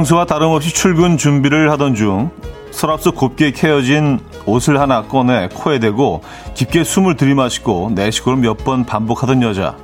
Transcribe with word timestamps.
평소와 0.00 0.24
다름없이 0.24 0.72
출근 0.72 1.18
준비를 1.18 1.70
하던 1.72 1.94
중 1.94 2.30
서랍속 2.70 3.16
곱게 3.16 3.50
캐어진 3.50 4.18
옷을 4.46 4.80
하나 4.80 5.02
꺼내 5.02 5.50
코에 5.52 5.78
대고 5.78 6.22
깊게 6.54 6.84
숨을 6.84 7.16
들이마시고 7.16 7.92
내쉬고를 7.94 8.38
몇번 8.38 8.86
반복하던 8.86 9.42
여자. 9.42 9.76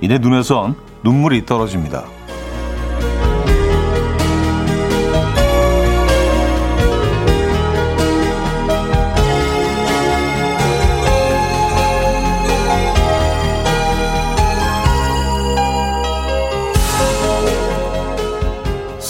이내 0.00 0.16
눈에선 0.16 0.74
눈물이 1.02 1.44
떨어집니다. 1.44 2.04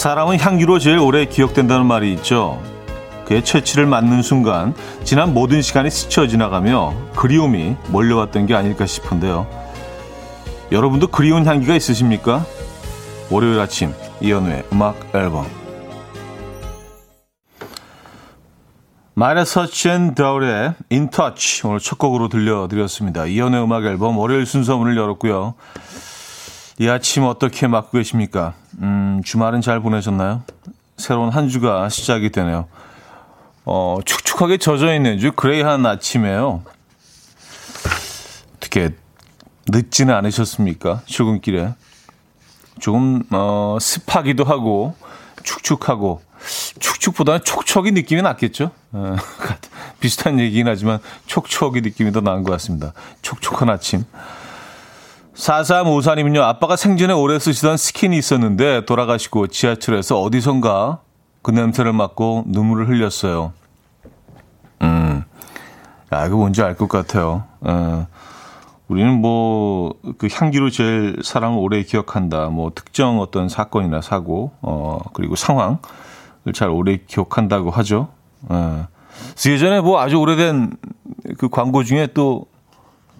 사람은 0.01 0.39
향기로 0.39 0.79
제일 0.79 0.97
오래 0.97 1.25
기억된다는 1.25 1.85
말이 1.85 2.11
있죠. 2.13 2.59
그의 3.27 3.45
체취를 3.45 3.85
맡는 3.85 4.23
순간 4.23 4.73
지난 5.03 5.31
모든 5.31 5.61
시간이 5.61 5.91
스쳐 5.91 6.25
지나가며 6.25 6.95
그리움이 7.15 7.75
몰려왔던 7.89 8.47
게 8.47 8.55
아닐까 8.55 8.87
싶은데요. 8.87 9.45
여러분도 10.71 11.09
그리운 11.09 11.45
향기가 11.45 11.75
있으십니까? 11.75 12.43
월요일 13.29 13.59
아침 13.59 13.93
이연우의 14.21 14.63
음악 14.73 14.97
앨범 15.13 15.45
마이너 19.13 19.45
서치 19.45 19.89
앤 19.89 20.15
더울의 20.15 20.73
In 20.91 21.11
Touch 21.11 21.67
오늘 21.67 21.77
첫 21.77 21.99
곡으로 21.99 22.27
들려드렸습니다. 22.27 23.27
이연우의 23.27 23.63
음악 23.65 23.85
앨범 23.85 24.17
월요일 24.17 24.47
순서 24.47 24.77
문을 24.77 24.97
열었고요. 24.97 25.53
이 26.79 26.89
아침 26.89 27.25
어떻게 27.25 27.67
맞고 27.67 27.99
계십니까? 27.99 28.55
음, 28.79 29.21
주말은 29.23 29.61
잘 29.61 29.79
보내셨나요? 29.79 30.43
새로운 30.97 31.29
한 31.29 31.49
주가 31.49 31.89
시작이 31.89 32.31
되네요. 32.31 32.67
어, 33.65 33.99
축축하게 34.05 34.57
젖어 34.57 34.93
있는 34.93 35.19
주 35.19 35.31
그레이한 35.31 35.85
아침에요. 35.85 36.63
어떻게 38.55 38.91
늦지는 39.67 40.13
않으셨습니까? 40.13 41.01
출근길에. 41.05 41.73
조금 42.79 43.23
어, 43.31 43.77
습하기도 43.79 44.43
하고 44.43 44.95
축축하고 45.43 46.21
축축보다는 46.79 47.43
촉촉이 47.43 47.91
느낌이 47.91 48.21
낫겠죠? 48.21 48.71
어, 48.93 49.15
비슷한 49.99 50.39
얘기긴 50.39 50.67
하지만 50.67 50.99
촉촉이 51.27 51.81
느낌이 51.81 52.11
더 52.11 52.21
나은 52.21 52.43
것 52.43 52.51
같습니다. 52.53 52.93
촉촉한 53.21 53.69
아침. 53.69 54.05
4354님은요, 55.41 56.39
아빠가 56.41 56.75
생전에 56.75 57.13
오래 57.13 57.39
쓰시던 57.39 57.75
스킨이 57.75 58.15
있었는데 58.15 58.85
돌아가시고 58.85 59.47
지하철에서 59.47 60.21
어디선가 60.21 60.99
그 61.41 61.49
냄새를 61.49 61.93
맡고 61.93 62.43
눈물을 62.45 62.87
흘렸어요. 62.87 63.51
음, 64.83 65.23
아, 66.11 66.27
이거 66.27 66.35
뭔지 66.35 66.61
알 66.61 66.75
것 66.75 66.87
같아요. 66.87 67.45
어, 67.61 68.05
우리는 68.87 69.19
뭐, 69.19 69.95
그 70.19 70.27
향기로 70.31 70.69
제일 70.69 71.17
사람을 71.23 71.57
오래 71.57 71.81
기억한다. 71.81 72.49
뭐, 72.49 72.71
특정 72.75 73.19
어떤 73.19 73.49
사건이나 73.49 74.01
사고, 74.01 74.51
어, 74.61 74.99
그리고 75.13 75.35
상황을 75.35 75.79
잘 76.53 76.69
오래 76.69 76.99
기억한다고 77.07 77.71
하죠. 77.71 78.09
어. 78.47 78.87
예전에 79.47 79.81
뭐 79.81 79.99
아주 80.01 80.17
오래된 80.17 80.77
그 81.39 81.49
광고 81.49 81.83
중에 81.83 82.09
또 82.13 82.45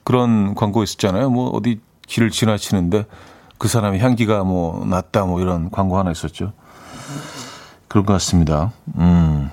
그런 0.03 0.53
광고 0.53 0.83
있었잖아요. 0.83 1.31
뭐, 1.31 1.49
어디 1.49 1.79
길을 2.11 2.29
지나치는데 2.29 3.05
그 3.57 3.69
사람의 3.69 4.01
향기가 4.01 4.43
뭐 4.43 4.85
낫다 4.85 5.25
뭐 5.25 5.39
이런 5.39 5.71
광고 5.71 5.97
하나 5.97 6.11
있었죠. 6.11 6.51
그런 7.87 8.05
것 8.05 8.13
같습니다. 8.13 8.73
음, 8.97 9.49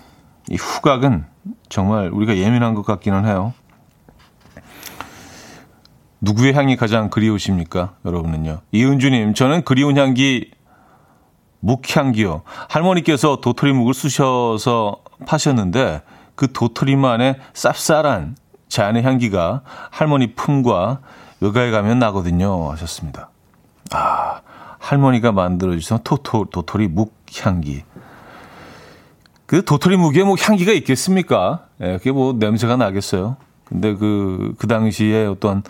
이 0.48 0.56
후각은 0.56 1.24
정말 1.68 2.08
우리가 2.08 2.36
예민한 2.36 2.74
것 2.74 2.84
같기는 2.84 3.26
해요. 3.26 3.54
누구의 6.20 6.52
향이 6.52 6.76
가장 6.76 7.10
그리우십니까? 7.10 7.94
여러분은요. 8.04 8.62
이은주님, 8.72 9.34
저는 9.34 9.62
그리운 9.62 9.96
향기, 9.96 10.50
묵향기요. 11.60 12.42
할머니께서 12.68 13.40
도토리묵을 13.40 13.94
쑤셔서 13.94 14.96
파셨는데 15.26 16.02
그 16.34 16.52
도토리만의 16.52 17.36
쌉쌀한 17.52 18.34
자연의 18.68 19.04
향기가 19.04 19.62
할머니 19.90 20.34
품과 20.34 21.00
의가에 21.40 21.70
가면 21.70 21.98
나거든요. 21.98 22.70
하셨습니다. 22.72 23.30
아, 23.92 24.40
할머니가 24.78 25.32
만들어주신 25.32 25.98
토토, 26.04 26.46
도토리 26.46 26.88
묵 26.88 27.14
향기. 27.42 27.82
그 29.46 29.64
도토리 29.64 29.96
묵에 29.96 30.24
뭐 30.24 30.36
향기가 30.38 30.72
있겠습니까? 30.72 31.66
예, 31.80 31.98
그게 31.98 32.12
뭐 32.12 32.34
냄새가 32.34 32.76
나겠어요. 32.76 33.36
근데 33.64 33.94
그, 33.94 34.54
그 34.58 34.66
당시에 34.66 35.26
어떤, 35.26 35.62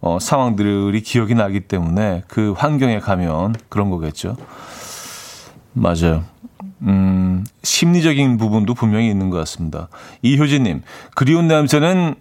어, 0.00 0.18
상황들이 0.20 1.00
기억이 1.02 1.34
나기 1.34 1.60
때문에 1.60 2.24
그 2.26 2.52
환경에 2.52 2.98
가면 2.98 3.54
그런 3.68 3.90
거겠죠. 3.90 4.36
맞아요. 5.72 6.24
음, 6.82 7.44
심리적인 7.62 8.36
부분도 8.36 8.74
분명히 8.74 9.08
있는 9.08 9.30
것 9.30 9.36
같습니다. 9.38 9.88
이효진님, 10.22 10.82
그리운 11.14 11.46
냄새는 11.46 12.16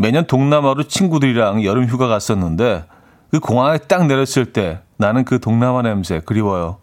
매년 0.00 0.26
동남아로 0.26 0.84
친구들이랑 0.84 1.62
여름 1.62 1.84
휴가 1.84 2.06
갔었는데 2.06 2.86
그 3.30 3.38
공항에 3.38 3.76
딱 3.76 4.06
내렸을 4.06 4.50
때 4.54 4.80
나는 4.96 5.26
그 5.26 5.40
동남아 5.40 5.82
냄새 5.82 6.20
그리워요. 6.24 6.78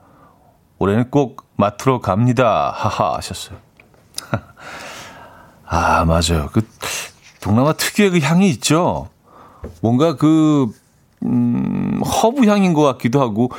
올해는 0.77 1.09
꼭 1.09 1.47
맡으러 1.55 1.99
갑니다. 1.99 2.71
하하 2.75 3.15
하셨어요. 3.15 3.57
아, 5.65 6.05
맞아요. 6.05 6.49
그 6.53 6.61
동남아 7.41 7.73
특유의 7.73 8.11
그 8.11 8.19
향이 8.19 8.51
있죠. 8.51 9.09
뭔가 9.81 10.15
그 10.15 10.67
음, 11.23 11.99
허브 12.03 12.45
향인 12.45 12.73
것 12.73 12.83
같기도 12.83 13.19
하고 13.19 13.49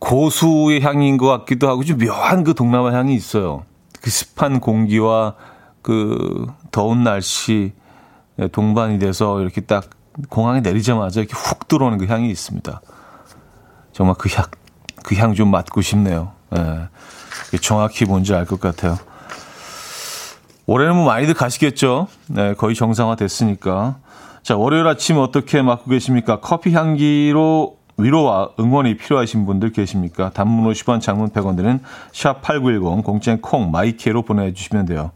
고수의 0.00 0.82
향인 0.82 1.16
것 1.16 1.28
같기도 1.28 1.66
하고 1.70 1.82
좀 1.82 1.96
묘한 1.96 2.44
그 2.44 2.52
동남아 2.52 2.92
향이 2.92 3.14
있어요. 3.14 3.64
그 4.02 4.10
습한 4.10 4.60
공기와 4.60 5.34
그 5.80 6.46
더운 6.70 7.04
날씨 7.04 7.72
예, 7.72 7.83
동반이 8.52 8.98
돼서 8.98 9.40
이렇게 9.40 9.60
딱 9.60 9.84
공항에 10.28 10.60
내리자마자 10.60 11.20
이렇게 11.20 11.34
훅 11.34 11.68
들어오는 11.68 11.98
그 11.98 12.06
향이 12.06 12.30
있습니다. 12.30 12.80
정말 13.92 14.16
그 14.18 14.28
향, 14.34 14.44
그 15.02 15.16
향 15.16 15.34
좀 15.34 15.50
맡고 15.50 15.80
싶네요. 15.80 16.32
예. 16.56 16.88
정확히 17.58 18.04
뭔지 18.04 18.34
알 18.34 18.44
것 18.46 18.60
같아요. 18.60 18.96
올해는 20.66 20.94
뭐 20.96 21.04
많이들 21.04 21.34
가시겠죠? 21.34 22.08
네, 22.28 22.54
거의 22.54 22.74
정상화 22.74 23.16
됐으니까. 23.16 23.96
자, 24.42 24.56
월요일 24.56 24.86
아침 24.86 25.18
어떻게 25.18 25.62
맞고 25.62 25.90
계십니까? 25.90 26.40
커피 26.40 26.72
향기로 26.72 27.76
위로와 27.96 28.50
응원이 28.58 28.96
필요하신 28.96 29.46
분들 29.46 29.72
계십니까? 29.72 30.30
단문 30.30 30.70
50원, 30.72 31.00
장문 31.00 31.30
100원 31.30 31.56
드는 31.56 31.80
샵8910, 32.12 33.04
공짜인 33.04 33.40
콩, 33.40 33.70
마이K로 33.70 34.22
보내 34.22 34.52
주시면 34.52 34.86
돼요. 34.86 35.12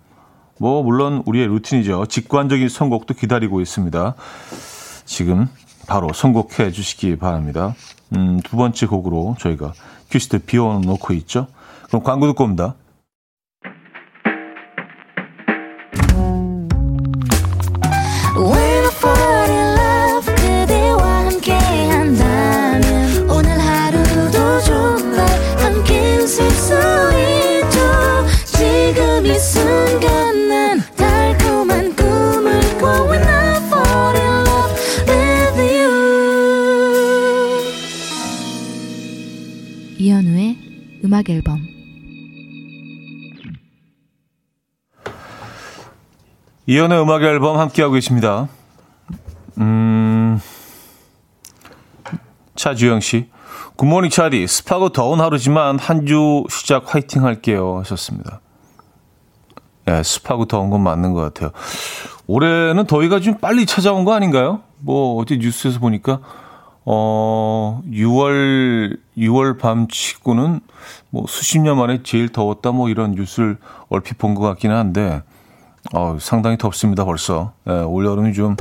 뭐 0.59 0.83
물론 0.83 1.23
우리의 1.25 1.47
루틴이죠. 1.47 2.07
직관적인 2.07 2.69
선곡도 2.69 3.15
기다리고 3.15 3.61
있습니다. 3.61 4.15
지금 5.05 5.49
바로 5.87 6.13
선곡해 6.13 6.71
주시기 6.71 7.17
바랍니다. 7.17 7.75
음, 8.15 8.41
두 8.43 8.57
번째 8.57 8.87
곡으로 8.87 9.37
저희가 9.39 9.73
request 10.11 10.39
비워놓고 10.41 11.15
있죠. 11.15 11.47
그럼 11.87 12.03
광고 12.03 12.27
듣고 12.27 12.45
옵니다. 12.45 12.75
음악 41.19 41.31
앨범 41.31 41.67
이연의 46.67 47.03
음악 47.03 47.23
앨범 47.25 47.59
함께하고 47.59 47.95
계십니다. 47.95 48.47
음, 49.59 50.41
차주영 52.55 53.01
씨. 53.01 53.29
굿모닝 53.75 54.11
차디. 54.11 54.47
습하고 54.47 54.91
더운 54.91 55.21
하루지만 55.21 55.79
한 55.81 56.07
주 56.07 56.45
시작 56.51 56.95
화이팅 56.95 57.25
할게요. 57.25 57.79
하셨습니다. 57.81 58.41
네, 59.87 60.01
습하고 60.05 60.45
더운 60.45 60.71
건 60.71 60.83
맞는 60.83 61.15
것 61.15 61.21
같아요. 61.23 61.51
올해는 62.29 62.87
더위가 62.87 63.19
좀 63.19 63.39
빨리 63.39 63.67
찾아온 63.67 64.05
거 64.05 64.13
아닌가요? 64.13 64.61
뭐, 64.79 65.21
어제 65.21 65.37
뉴스에서 65.37 65.81
보니까, 65.81 66.21
어, 66.91 67.83
6월, 67.87 68.97
6월 69.19 69.59
밤 69.59 69.89
치고는 69.89 70.61
뭐 71.11 71.27
수십 71.29 71.59
년 71.59 71.77
만에 71.77 72.03
제일 72.03 72.31
더웠다 72.31 72.73
뭐 72.73 72.89
이런 72.89 73.11
뉴스를 73.11 73.59
얼핏 73.91 74.17
본 74.17 74.35
것 74.35 74.41
같기는 74.45 74.75
한데, 74.75 75.23
어, 75.93 76.17
상당히 76.19 76.57
덥습니다 76.57 77.05
벌써. 77.05 77.53
예, 77.69 77.73
올여름이 77.73 78.33
좀, 78.33 78.57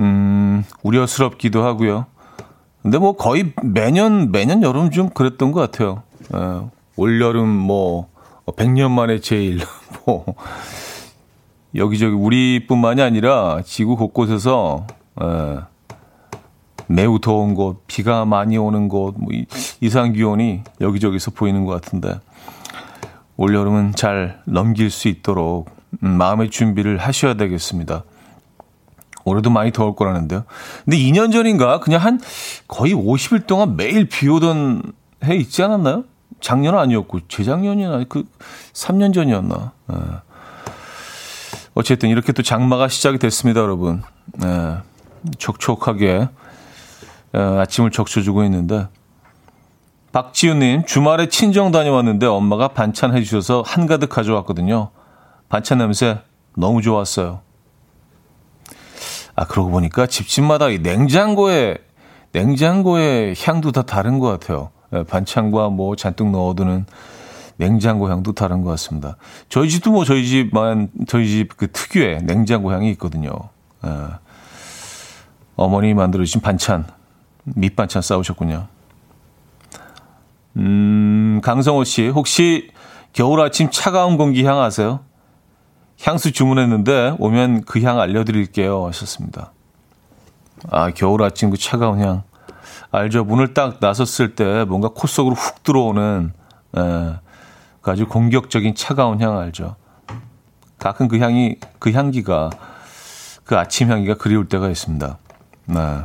음, 0.00 0.64
우려스럽기도 0.82 1.64
하고요. 1.64 2.06
근데 2.82 2.98
뭐 2.98 3.12
거의 3.12 3.52
매년, 3.62 4.32
매년 4.32 4.64
여름 4.64 4.90
좀 4.90 5.08
그랬던 5.08 5.52
것 5.52 5.60
같아요. 5.60 6.02
예, 6.34 6.68
올여름 6.96 7.46
뭐, 7.48 8.08
100년 8.46 8.90
만에 8.90 9.20
제일, 9.20 9.60
뭐, 10.04 10.24
여기저기 11.76 12.12
우리뿐만이 12.16 13.00
아니라 13.02 13.60
지구 13.64 13.96
곳곳에서, 13.96 14.88
예, 15.22 15.71
매우 16.86 17.18
더운 17.18 17.54
곳, 17.54 17.86
비가 17.86 18.24
많이 18.24 18.56
오는 18.58 18.88
곳, 18.88 19.14
뭐 19.18 19.30
이상 19.80 20.12
기온이 20.12 20.62
여기저기서 20.80 21.30
보이는 21.32 21.64
것 21.64 21.80
같은데 21.80 22.20
올 23.36 23.54
여름은 23.54 23.94
잘 23.94 24.40
넘길 24.44 24.90
수 24.90 25.08
있도록 25.08 25.70
음, 26.02 26.10
마음의 26.10 26.50
준비를 26.50 26.98
하셔야 26.98 27.34
되겠습니다. 27.34 28.04
올해도 29.24 29.50
많이 29.50 29.70
더울 29.70 29.94
거라는데요. 29.94 30.44
근데 30.84 30.96
2년 30.96 31.32
전인가 31.32 31.80
그냥 31.80 32.00
한 32.00 32.20
거의 32.66 32.92
50일 32.92 33.46
동안 33.46 33.76
매일 33.76 34.08
비 34.08 34.28
오던 34.28 34.82
해 35.24 35.36
있지 35.36 35.62
않았나요? 35.62 36.04
작년은 36.40 36.78
아니었고 36.78 37.20
재작년이나 37.28 38.04
그 38.08 38.24
3년 38.72 39.14
전이었나. 39.14 39.72
네. 39.86 39.96
어쨌든 41.74 42.10
이렇게 42.10 42.32
또 42.32 42.42
장마가 42.42 42.88
시작이 42.88 43.18
됐습니다, 43.18 43.60
여러분. 43.60 44.02
네. 44.34 44.76
촉촉하게 45.38 46.14
어, 46.14 46.41
아침을 47.32 47.90
적셔주고 47.90 48.44
있는데 48.44 48.88
박지우님 50.12 50.84
주말에 50.84 51.28
친정 51.28 51.70
다녀왔는데 51.70 52.26
엄마가 52.26 52.68
반찬 52.68 53.16
해주셔서 53.16 53.62
한가득 53.66 54.10
가져왔거든요. 54.10 54.90
반찬 55.48 55.78
냄새 55.78 56.20
너무 56.56 56.82
좋았어요. 56.82 57.40
아 59.34 59.46
그러고 59.46 59.70
보니까 59.70 60.06
집집마다 60.06 60.68
이 60.68 60.78
냉장고에 60.80 61.78
냉장고의 62.32 63.34
향도 63.42 63.72
다 63.72 63.82
다른 63.82 64.18
것 64.18 64.28
같아요. 64.28 64.70
예, 64.92 65.02
반찬과 65.04 65.70
뭐 65.70 65.96
잔뜩 65.96 66.30
넣어두는 66.30 66.84
냉장고 67.56 68.10
향도 68.10 68.32
다른 68.32 68.62
것 68.62 68.70
같습니다. 68.70 69.16
저희 69.48 69.70
집도 69.70 69.90
뭐 69.90 70.04
저희 70.04 70.26
집만 70.26 70.90
저희 71.06 71.28
집 71.28 71.56
그 71.56 71.70
특유의 71.70 72.24
냉장고 72.24 72.72
향이 72.72 72.90
있거든요. 72.92 73.32
예. 73.86 73.90
어머니 75.56 75.94
만들어주신 75.94 76.40
반찬 76.42 76.86
밑반찬 77.44 78.02
싸우셨군요. 78.02 78.66
음, 80.56 81.40
강성호 81.42 81.84
씨, 81.84 82.08
혹시 82.08 82.70
겨울 83.12 83.40
아침 83.40 83.70
차가운 83.70 84.16
공기 84.16 84.44
향 84.44 84.60
아세요? 84.60 85.00
향수 86.02 86.32
주문했는데 86.32 87.16
오면 87.18 87.62
그 87.64 87.82
향 87.82 88.00
알려드릴게요. 88.00 88.86
하셨습니다. 88.88 89.52
아, 90.70 90.90
겨울 90.90 91.22
아침 91.22 91.50
그 91.50 91.56
차가운 91.56 92.00
향. 92.00 92.22
알죠? 92.90 93.24
문을 93.24 93.54
딱 93.54 93.78
나섰을 93.80 94.34
때 94.34 94.64
뭔가 94.64 94.88
코 94.88 95.06
속으로 95.06 95.34
훅 95.34 95.62
들어오는, 95.62 96.32
예, 96.76 97.14
그 97.80 97.90
아주 97.90 98.06
공격적인 98.06 98.74
차가운 98.74 99.20
향 99.20 99.38
알죠? 99.38 99.76
가끔 100.78 101.08
그 101.08 101.18
향이, 101.18 101.56
그 101.78 101.92
향기가, 101.92 102.50
그 103.44 103.56
아침 103.56 103.90
향기가 103.90 104.14
그리울 104.14 104.48
때가 104.48 104.68
있습니다. 104.68 105.18
네. 105.66 105.98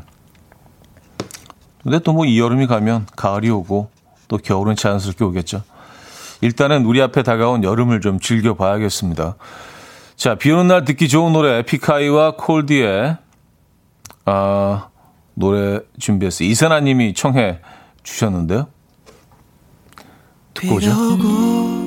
근데 1.88 2.00
또 2.00 2.12
뭐 2.12 2.26
이 2.28 2.38
여름이 2.38 2.68
가면 2.68 3.08
가을이 3.16 3.50
오고 3.50 3.90
또 4.28 4.38
겨울은 4.38 4.76
자연스럽게 4.76 5.24
오겠죠. 5.24 5.64
일단은 6.42 6.86
우리 6.86 7.02
앞에 7.02 7.24
다가온 7.24 7.64
여름을 7.64 8.02
좀 8.02 8.20
즐겨봐야겠습니다. 8.20 9.36
자, 10.18 10.36
비 10.36 10.52
오는 10.52 10.68
날 10.68 10.84
듣기 10.84 11.08
좋은 11.08 11.32
노래 11.32 11.60
에픽하이와 11.60 12.36
콜디의 12.36 13.18
아, 14.26 14.90
노래 15.34 15.80
준비했어요. 15.98 16.50
이선아 16.50 16.82
님이 16.82 17.14
청해 17.14 17.60
주셨는데요. 18.04 18.68
듣고 20.56 20.76
오죠. 20.76 21.87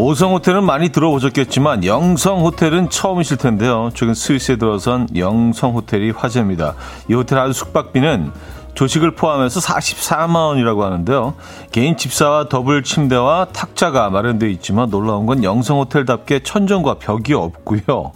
오성 0.00 0.32
호텔은 0.34 0.62
많이 0.62 0.90
들어보셨겠지만 0.90 1.84
영성 1.84 2.44
호텔은 2.44 2.88
처음이실 2.88 3.36
텐데요. 3.36 3.90
최근 3.94 4.14
스위스에 4.14 4.54
들어선 4.54 5.08
영성 5.16 5.74
호텔이 5.74 6.12
화제입니다. 6.12 6.76
이 7.10 7.14
호텔 7.14 7.40
아주 7.40 7.52
숙박비는 7.52 8.30
조식을 8.74 9.16
포함해서 9.16 9.58
44만 9.58 10.36
원이라고 10.36 10.84
하는데요. 10.84 11.34
개인 11.72 11.96
집사와 11.96 12.48
더블 12.48 12.84
침대와 12.84 13.46
탁자가 13.46 14.08
마련되어 14.10 14.48
있지만 14.50 14.88
놀라운 14.88 15.26
건 15.26 15.42
영성 15.42 15.80
호텔답게 15.80 16.44
천정과 16.44 17.00
벽이 17.00 17.34
없고요. 17.34 18.12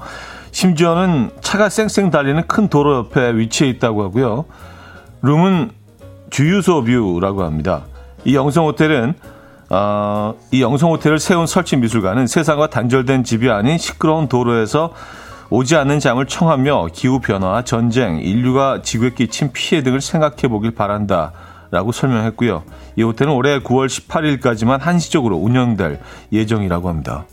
심지어는 0.52 1.32
차가 1.40 1.68
쌩쌩 1.68 2.10
달리는 2.10 2.46
큰 2.46 2.68
도로 2.68 2.94
옆에 2.98 3.36
위치해 3.36 3.68
있다고 3.68 4.04
하고요. 4.04 4.44
룸은 5.22 5.72
주유소 6.30 6.84
view라고 6.84 7.42
합니다. 7.42 7.82
이 8.24 8.36
영성 8.36 8.66
호텔은 8.66 9.14
어, 9.74 10.34
이 10.50 10.60
영성 10.60 10.90
호텔을 10.90 11.18
세운 11.18 11.46
설치 11.46 11.78
미술가는 11.78 12.26
세상과 12.26 12.68
단절된 12.68 13.24
집이 13.24 13.48
아닌 13.48 13.78
시끄러운 13.78 14.28
도로에서 14.28 14.92
오지 15.48 15.76
않는 15.76 15.98
잠을 15.98 16.26
청하며 16.26 16.88
기후 16.92 17.20
변화, 17.20 17.62
전쟁, 17.62 18.18
인류가 18.20 18.82
지구에 18.82 19.14
끼친 19.14 19.52
피해 19.52 19.82
등을 19.82 20.02
생각해 20.02 20.48
보길 20.48 20.72
바란다. 20.72 21.32
라고 21.70 21.90
설명했고요. 21.90 22.64
이 22.96 23.02
호텔은 23.02 23.32
올해 23.32 23.60
9월 23.60 23.86
18일까지만 23.86 24.78
한시적으로 24.78 25.38
운영될 25.38 26.00
예정이라고 26.30 26.90
합니다. 26.90 27.24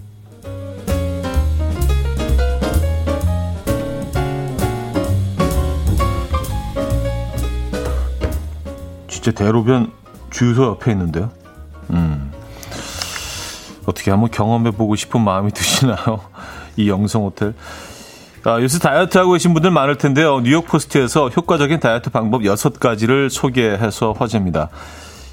진짜 9.10 9.32
대로변 9.32 9.92
주유소 10.30 10.64
옆에 10.64 10.92
있는데요. 10.94 11.32
음. 11.92 12.32
어떻게 13.86 14.12
한번 14.12 14.30
경험해 14.30 14.72
보고 14.72 14.96
싶은 14.96 15.22
마음이 15.22 15.52
드시나요? 15.54 16.22
이 16.78 16.90
영성 16.90 17.24
호텔. 17.24 17.54
아, 18.46 18.62
요새 18.62 18.80
다이어트 18.80 19.18
하고 19.18 19.34
계신 19.34 19.54
분들 19.54 19.72
많을 19.72 19.98
텐데요. 19.98 20.40
뉴욕 20.40 20.66
포스트에서 20.66 21.28
효과적인 21.30 21.80
다이어트 21.80 22.10
방법 22.10 22.42
6가지를 22.44 23.30
소개해서 23.30 24.14
화제입니다. 24.14 24.70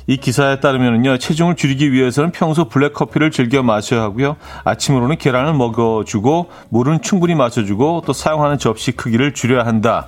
이 0.09 0.17
기사에 0.17 0.61
따르면요, 0.61 1.19
체중을 1.19 1.57
줄이기 1.57 1.93
위해서는 1.93 2.31
평소 2.31 2.69
블랙 2.69 2.95
커피를 2.95 3.31
즐겨 3.31 3.63
마셔야 3.63 4.03
하고요. 4.03 4.37
아침으로는 4.65 5.19
계란을 5.19 5.55
먹어주고, 5.55 6.51
물은 6.69 7.03
충분히 7.03 7.35
마셔주고, 7.35 8.03
또 8.07 8.13
사용하는 8.13 8.59
접시 8.59 8.93
크기를 8.93 9.35
줄여야 9.35 9.67
한다. 9.67 10.07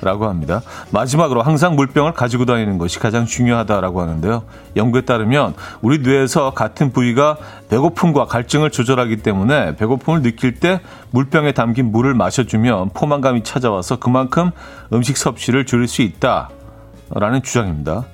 라고 0.00 0.28
합니다. 0.28 0.62
마지막으로 0.90 1.42
항상 1.42 1.74
물병을 1.74 2.12
가지고 2.12 2.44
다니는 2.44 2.78
것이 2.78 2.98
가장 2.98 3.26
중요하다라고 3.26 4.00
하는데요. 4.00 4.44
연구에 4.76 5.02
따르면 5.02 5.54
우리 5.82 5.98
뇌에서 5.98 6.52
같은 6.54 6.92
부위가 6.92 7.36
배고픔과 7.68 8.26
갈증을 8.26 8.70
조절하기 8.70 9.18
때문에 9.18 9.76
배고픔을 9.76 10.22
느낄 10.22 10.54
때 10.54 10.80
물병에 11.10 11.52
담긴 11.52 11.90
물을 11.90 12.14
마셔주면 12.14 12.90
포만감이 12.90 13.42
찾아와서 13.42 13.98
그만큼 13.98 14.50
음식 14.92 15.16
섭취를 15.16 15.66
줄일 15.66 15.88
수 15.88 16.02
있다라는 16.02 17.42
주장입니다. 17.42 18.04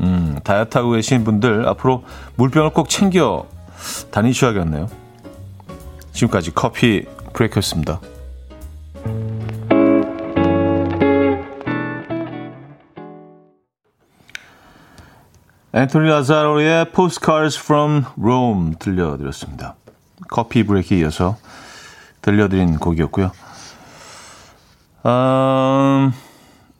음, 0.00 0.38
다이어트 0.44 0.76
하고 0.76 0.90
계신 0.90 1.24
분들 1.24 1.68
앞으로 1.68 2.04
물병을 2.36 2.70
꼭 2.70 2.88
챙겨 2.88 3.46
다니셔야겠네요. 4.10 4.88
지금까지 6.12 6.52
커피 6.54 7.06
브레이크였습니다. 7.32 8.00
앤토니 15.74 16.06
라자로의 16.06 16.92
Postcards 16.92 17.58
from 17.58 18.04
Rome 18.20 18.74
들려드렸습니다. 18.78 19.74
커피 20.28 20.64
브레이크에 20.64 20.98
이어서 20.98 21.38
들려드린 22.20 22.78
곡이었고요. 22.78 23.32
음, 25.06 26.12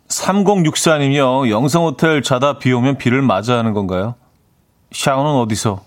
3064님이요. 0.09 1.49
영성호텔 1.49 2.21
자다 2.21 2.59
비 2.59 2.71
오면 2.71 2.99
비를 2.99 3.23
맞아 3.23 3.57
하는 3.57 3.73
건가요? 3.73 4.15
샤워는 4.93 5.41
어디서? 5.41 5.83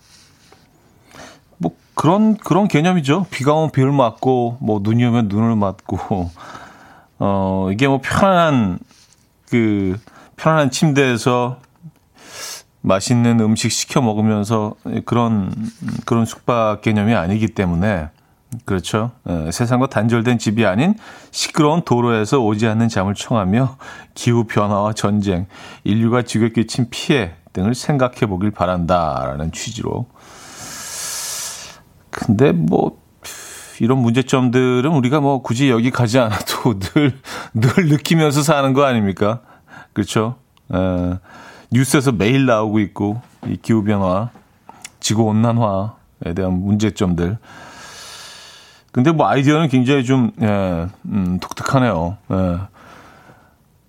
뭐 1.60 1.72
그런 1.94 2.36
그런 2.36 2.68
개념이죠. 2.68 3.28
비가 3.30 3.54
오면 3.54 3.70
비를 3.70 3.92
맞고 3.92 4.58
뭐 4.60 4.80
눈이 4.82 5.06
오면 5.06 5.28
눈을 5.28 5.56
맞고 5.56 6.32
어 7.20 7.70
이게 7.72 7.88
뭐 7.88 8.00
편안한 8.02 8.80
그 9.52 9.96
편안한 10.38 10.72
침대에서 10.72 11.60
맛있는 12.86 13.40
음식 13.40 13.72
시켜 13.72 14.02
먹으면서 14.02 14.76
그런 15.06 15.52
그런 16.06 16.26
숙박 16.26 16.82
개념이 16.82 17.16
아니기 17.16 17.48
때문에 17.48 18.10
그렇죠. 18.64 19.12
에, 19.28 19.52
세상과 19.52 19.88
단절된 19.88 20.38
집이 20.38 20.66
아닌 20.66 20.94
시끄러운 21.32 21.82
도로에서 21.84 22.40
오지 22.40 22.68
않는 22.68 22.88
잠을 22.88 23.16
청하며 23.16 23.78
기후 24.14 24.46
변화와 24.46 24.94
전쟁, 24.94 25.48
인류가 25.84 26.22
지구에 26.22 26.50
끼친 26.50 26.88
피해 26.90 27.32
등을 27.54 27.74
생각해 27.74 28.28
보길 28.28 28.52
바란다라는 28.52 29.52
취지로. 29.52 30.06
근데 32.12 32.52
뭐 32.52 32.98
이런 33.82 33.98
문제점들은 33.98 34.90
우리가 34.90 35.20
뭐 35.20 35.42
굳이 35.42 35.70
여기 35.70 35.92
가지 35.92 36.20
않아도 36.20 36.80
늘 36.94 37.20
늘 37.54 37.88
느끼면서 37.90 38.42
사는 38.42 38.72
거 38.74 38.84
아닙니까? 38.86 39.42
그렇죠. 39.94 40.36
에, 40.74 40.78
뉴스에서 41.72 42.12
매일 42.12 42.46
나오고 42.46 42.80
있고 42.80 43.22
이 43.48 43.58
기후 43.62 43.84
변화, 43.84 44.30
지구 45.00 45.24
온난화에 45.24 46.34
대한 46.36 46.54
문제점들. 46.64 47.38
근데 48.92 49.12
뭐 49.12 49.28
아이디어는 49.28 49.68
굉장히 49.70 50.06
좀 50.06 50.32
예, 50.42 50.88
음, 51.06 51.38
독특하네요. 51.42 52.18
예. 52.32 52.58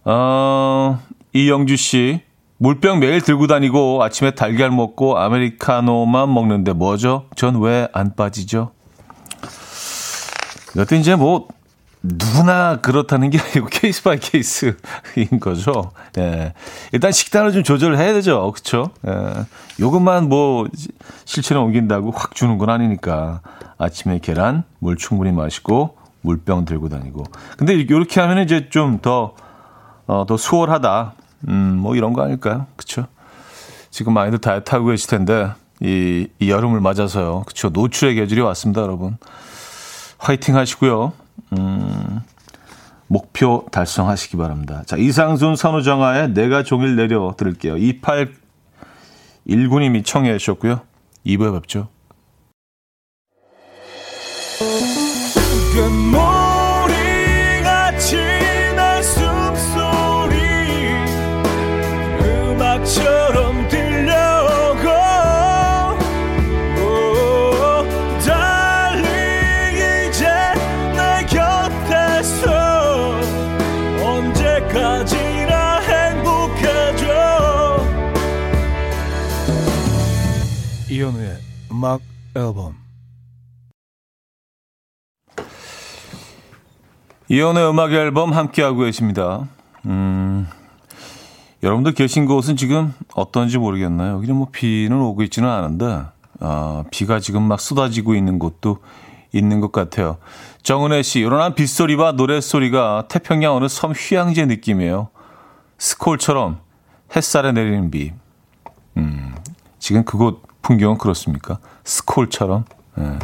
어, 0.04 0.98
이영주 1.32 1.76
씨 1.76 2.22
물병 2.58 3.00
매일 3.00 3.20
들고 3.20 3.46
다니고 3.46 4.02
아침에 4.02 4.32
달걀 4.32 4.70
먹고 4.70 5.18
아메리카노만 5.18 6.32
먹는데 6.32 6.72
뭐죠? 6.72 7.26
전 7.36 7.56
왜 7.62 7.88
안 7.92 8.14
빠지죠? 8.16 8.72
이것도 10.74 10.96
이제 10.96 11.14
뭐 11.14 11.46
누구나 12.08 12.78
그렇다는 12.80 13.30
게 13.30 13.38
아니고 13.38 13.66
case 13.72 14.02
by 14.02 14.18
case인 14.18 14.74
거죠. 15.40 15.90
예. 16.18 16.54
일단 16.92 17.12
식단을 17.12 17.52
좀 17.52 17.62
조절을 17.62 17.98
해야 17.98 18.12
되죠. 18.12 18.52
그렇죠? 18.52 18.90
예. 19.06 19.44
요것만 19.80 20.28
뭐 20.28 20.66
실천에 21.24 21.60
옮긴다고 21.60 22.12
확 22.12 22.34
주는 22.34 22.58
건 22.58 22.70
아니니까. 22.70 23.40
아침에 23.78 24.20
계란, 24.20 24.64
물 24.78 24.96
충분히 24.96 25.32
마시고 25.32 25.98
물병 26.22 26.64
들고 26.64 26.88
다니고. 26.88 27.24
근데 27.58 27.74
이렇게 27.74 28.20
하면 28.20 28.42
이제 28.42 28.68
좀더 28.68 29.34
어, 30.06 30.24
더 30.26 30.36
수월하다. 30.36 31.14
음, 31.48 31.76
뭐 31.78 31.94
이런 31.94 32.12
거 32.12 32.22
아닐까요? 32.22 32.66
그렇죠? 32.76 33.06
지금 33.90 34.14
많이들 34.14 34.38
다이어트 34.38 34.70
하고 34.70 34.86
계실 34.86 35.08
텐데 35.08 35.50
이, 35.80 36.26
이 36.38 36.50
여름을 36.50 36.80
맞아서요. 36.80 37.42
그렇죠? 37.42 37.68
노출의 37.68 38.14
계절이 38.14 38.40
왔습니다, 38.40 38.82
여러분. 38.82 39.18
화이팅 40.18 40.56
하시고요. 40.56 41.12
음, 41.52 42.20
목표 43.06 43.66
달성하시기 43.70 44.36
바랍니다. 44.36 44.82
자, 44.86 44.96
이상순 44.96 45.56
선우정아의 45.56 46.32
내가 46.34 46.62
종일 46.62 46.96
내려 46.96 47.34
들을게요. 47.36 47.76
2819님이 49.46 50.04
청해 50.04 50.38
주셨고요. 50.38 50.80
2부에 51.24 51.52
뵙죠. 51.60 51.88
음악 81.86 82.00
앨범 82.34 82.74
이현우의 87.28 87.70
음악 87.70 87.92
앨범 87.92 88.32
함께하고 88.32 88.80
계십니다. 88.80 89.46
음, 89.84 90.48
여러분들 91.62 91.92
계신 91.92 92.26
곳은 92.26 92.56
지금 92.56 92.92
어떤지 93.14 93.58
모르겠나요? 93.58 94.14
여기는 94.14 94.34
뭐 94.34 94.48
비는 94.50 95.00
오고 95.00 95.22
있지는 95.24 95.48
않은데, 95.48 96.02
아, 96.40 96.84
비가 96.90 97.20
지금 97.20 97.42
막 97.42 97.60
쏟아지고 97.60 98.16
있는 98.16 98.40
곳도 98.40 98.78
있는 99.32 99.60
것 99.60 99.70
같아요. 99.70 100.18
정은혜 100.62 101.02
씨, 101.02 101.22
요란한 101.22 101.54
빗소리와 101.54 102.12
노랫소리가 102.12 103.06
태평양 103.08 103.54
어느 103.54 103.68
섬 103.68 103.92
휴양지 103.92 104.46
느낌이에요. 104.46 105.08
스콜처럼 105.78 106.58
햇살에 107.14 107.52
내리는 107.52 107.90
비. 107.92 108.12
음, 108.96 109.34
지금 109.78 110.04
그곳 110.04 110.42
풍경은 110.66 110.98
그렇습니까? 110.98 111.60
스콜처럼. 111.84 112.64
예. 112.98 113.18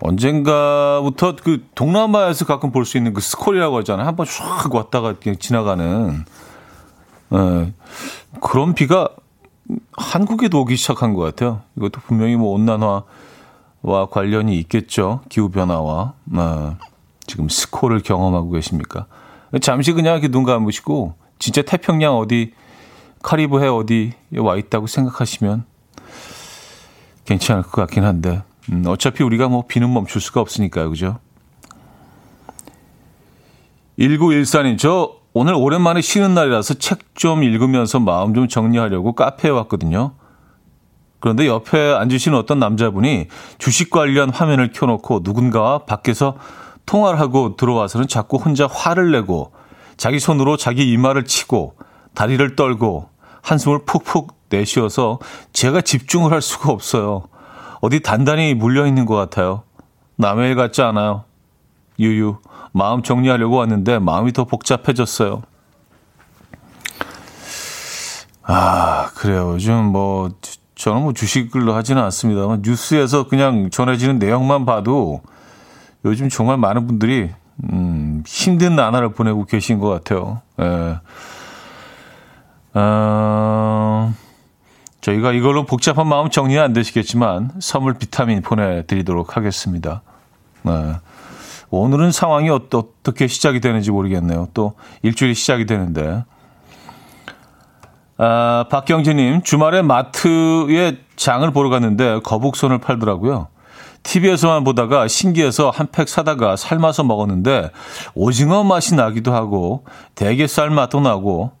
언젠가부터 0.00 1.34
그 1.42 1.66
동남아에서 1.74 2.46
가끔 2.46 2.70
볼 2.70 2.84
수 2.84 2.96
있는 2.96 3.12
그 3.12 3.20
스콜이라고 3.20 3.78
하잖아요. 3.78 4.06
한번 4.06 4.24
쫙 4.26 4.72
왔다가 4.72 5.14
그냥 5.18 5.36
지나가는. 5.38 6.24
예. 7.32 7.72
그런 8.40 8.74
비가 8.74 9.08
한국에도 9.96 10.60
오기 10.60 10.76
시작한 10.76 11.12
것 11.12 11.22
같아요. 11.22 11.62
이것도 11.76 12.00
분명히 12.06 12.36
뭐 12.36 12.54
온난화와 12.54 14.06
관련이 14.12 14.56
있겠죠. 14.60 15.22
기후변화와. 15.28 16.14
예. 16.36 16.76
지금 17.26 17.48
스콜을 17.48 18.00
경험하고 18.00 18.50
계십니까? 18.50 19.06
잠시 19.60 19.92
그냥 19.92 20.14
이렇게 20.14 20.28
눈 20.28 20.44
감으시고, 20.44 21.14
진짜 21.40 21.62
태평양 21.62 22.16
어디, 22.16 22.54
카리브해 23.22 23.66
어디에 23.66 24.12
와 24.38 24.56
있다고 24.56 24.86
생각하시면 24.86 25.64
괜찮을 27.24 27.62
것 27.62 27.72
같긴 27.72 28.04
한데 28.04 28.42
음, 28.72 28.84
어차피 28.86 29.22
우리가 29.22 29.48
뭐 29.48 29.64
비는 29.66 29.92
멈출 29.92 30.20
수가 30.20 30.40
없으니까요. 30.40 30.90
그죠? 30.90 31.18
1914님, 33.98 34.78
저 34.78 35.16
오늘 35.32 35.54
오랜만에 35.54 36.00
쉬는 36.00 36.34
날이라서 36.34 36.74
책 36.74 37.10
좀 37.20 37.42
읽으면서 37.44 38.00
마음 38.00 38.32
좀 38.32 38.48
정리하려고 38.48 39.12
카페에 39.12 39.50
왔거든요. 39.50 40.12
그런데 41.18 41.46
옆에 41.46 41.92
앉으신 41.92 42.32
어떤 42.32 42.58
남자분이 42.58 43.26
주식 43.58 43.90
관련 43.90 44.30
화면을 44.30 44.72
켜놓고 44.72 45.20
누군가와 45.22 45.80
밖에서 45.80 46.38
통화를 46.86 47.20
하고 47.20 47.56
들어와서는 47.56 48.08
자꾸 48.08 48.38
혼자 48.38 48.66
화를 48.66 49.10
내고 49.10 49.52
자기 49.98 50.18
손으로 50.18 50.56
자기 50.56 50.90
이마를 50.90 51.26
치고 51.26 51.74
다리를 52.14 52.56
떨고 52.56 53.10
한숨을 53.42 53.80
푹푹 53.84 54.34
내쉬어서 54.48 55.18
제가 55.52 55.80
집중을 55.80 56.32
할 56.32 56.42
수가 56.42 56.72
없어요. 56.72 57.24
어디 57.80 58.00
단단히 58.00 58.54
물려 58.54 58.86
있는 58.86 59.06
것 59.06 59.16
같아요. 59.16 59.62
남의 60.16 60.50
일 60.50 60.56
같지 60.56 60.82
않아요. 60.82 61.24
유유. 61.98 62.36
마음 62.72 63.02
정리하려고 63.02 63.56
왔는데 63.56 63.98
마음이 63.98 64.32
더 64.32 64.44
복잡해졌어요. 64.44 65.42
아, 68.42 69.10
그래요. 69.14 69.52
요즘 69.54 69.84
뭐, 69.84 70.30
저는 70.74 71.02
뭐 71.02 71.12
주식을 71.12 71.72
하지는 71.74 72.02
않습니다만, 72.02 72.62
뉴스에서 72.64 73.28
그냥 73.28 73.70
전해지는 73.70 74.18
내용만 74.18 74.66
봐도 74.66 75.20
요즘 76.04 76.28
정말 76.28 76.56
많은 76.56 76.86
분들이, 76.86 77.30
음, 77.72 78.22
힘든 78.26 78.74
나날을 78.74 79.12
보내고 79.12 79.44
계신 79.44 79.78
것 79.78 79.88
같아요. 79.88 80.40
예. 80.60 80.98
어, 82.74 84.12
저희가 85.00 85.32
이걸로 85.32 85.64
복잡한 85.64 86.06
마음 86.06 86.30
정리는 86.30 86.62
안 86.62 86.72
되시겠지만 86.72 87.50
선물 87.60 87.94
비타민 87.94 88.42
보내드리도록 88.42 89.36
하겠습니다. 89.36 90.02
네. 90.62 90.94
오늘은 91.70 92.12
상황이 92.12 92.50
어떻게 92.50 93.26
시작이 93.26 93.60
되는지 93.60 93.90
모르겠네요. 93.90 94.48
또 94.54 94.74
일주일이 95.02 95.34
시작이 95.34 95.66
되는데. 95.66 96.24
아, 98.18 98.66
박경진님, 98.70 99.42
주말에 99.42 99.80
마트에 99.82 100.98
장을 101.16 101.50
보러 101.52 101.70
갔는데 101.70 102.20
거북손을 102.22 102.78
팔더라고요. 102.78 103.48
TV에서만 104.02 104.64
보다가 104.64 105.08
신기해서 105.08 105.70
한 105.70 105.86
팩 105.90 106.08
사다가 106.08 106.56
삶아서 106.56 107.04
먹었는데 107.04 107.70
오징어 108.14 108.64
맛이 108.64 108.94
나기도 108.94 109.34
하고 109.34 109.84
대게살 110.14 110.70
맛도 110.70 111.00
나고 111.00 111.52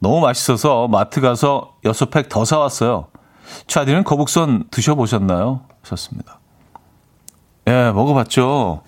너무 0.00 0.20
맛있어서 0.20 0.88
마트 0.88 1.20
가서 1.20 1.74
6팩 1.84 2.28
더 2.28 2.44
사왔어요. 2.44 3.08
차디는 3.66 4.04
거북선 4.04 4.64
드셔보셨나요? 4.70 5.62
하셨습니다. 5.82 6.38
예, 7.66 7.90
먹어봤죠. 7.92 8.82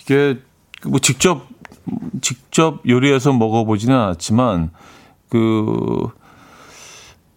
이게 0.00 0.38
뭐 0.86 0.98
직접 0.98 1.46
직접 2.20 2.80
요리해서 2.88 3.32
먹어보지는 3.32 3.94
않았지만 3.94 4.70
그 5.28 6.08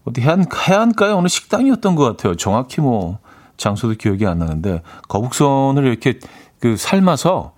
어디 0.05 0.21
해안 0.21 0.45
해안가에 0.67 1.11
어느 1.11 1.27
식당이었던 1.27 1.95
것 1.95 2.03
같아요. 2.03 2.35
정확히 2.35 2.81
뭐 2.81 3.19
장소도 3.57 3.95
기억이 3.95 4.25
안 4.25 4.39
나는데 4.39 4.81
거북선을 5.09 5.85
이렇게 5.85 6.19
그 6.59 6.77
삶아서 6.77 7.53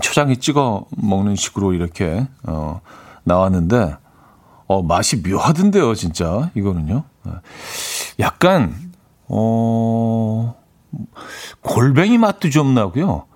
초장에 0.00 0.36
찍어 0.36 0.86
먹는 0.96 1.36
식으로 1.36 1.72
이렇게 1.72 2.26
어 2.44 2.80
나왔는데 3.24 3.96
어 4.66 4.82
맛이 4.82 5.16
묘하던데요, 5.16 5.94
진짜 5.94 6.50
이거는요. 6.54 7.04
예. 7.26 7.30
약간 8.20 8.92
어 9.28 10.54
골뱅이 11.60 12.18
맛도 12.18 12.50
좀 12.50 12.74
나고요. 12.74 13.26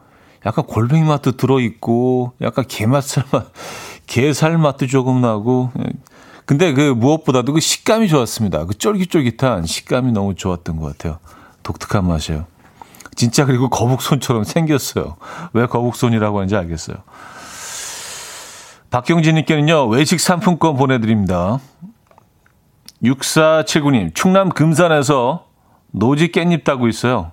약간 0.46 0.64
골뱅이 0.66 1.02
맛도 1.04 1.32
들어 1.32 1.60
있고 1.60 2.32
약간 2.40 2.64
게맛살 2.66 3.24
맛, 3.32 3.46
게살 4.06 4.58
맛도 4.58 4.86
조금 4.86 5.20
나고. 5.20 5.70
예. 5.80 5.84
근데 6.46 6.72
그 6.72 6.80
무엇보다도 6.80 7.52
그 7.52 7.60
식감이 7.60 8.08
좋았습니다. 8.08 8.64
그 8.64 8.72
쫄깃쫄깃한 8.72 9.66
식감이 9.66 10.12
너무 10.12 10.34
좋았던 10.34 10.78
것 10.78 10.96
같아요. 10.96 11.18
독특한 11.62 12.06
맛이에요. 12.06 12.46
진짜 13.16 13.44
그리고 13.44 13.68
거북손처럼 13.68 14.44
생겼어요. 14.44 15.16
왜 15.52 15.66
거북손이라고 15.66 16.38
하는지 16.38 16.56
알겠어요. 16.56 16.96
박경진님께는요, 18.90 19.88
외식 19.88 20.18
상품권 20.18 20.76
보내드립니다. 20.76 21.60
6479님, 23.02 24.14
충남 24.14 24.48
금산에서 24.48 25.46
노지 25.90 26.28
깻잎 26.28 26.64
따고 26.64 26.88
있어요. 26.88 27.32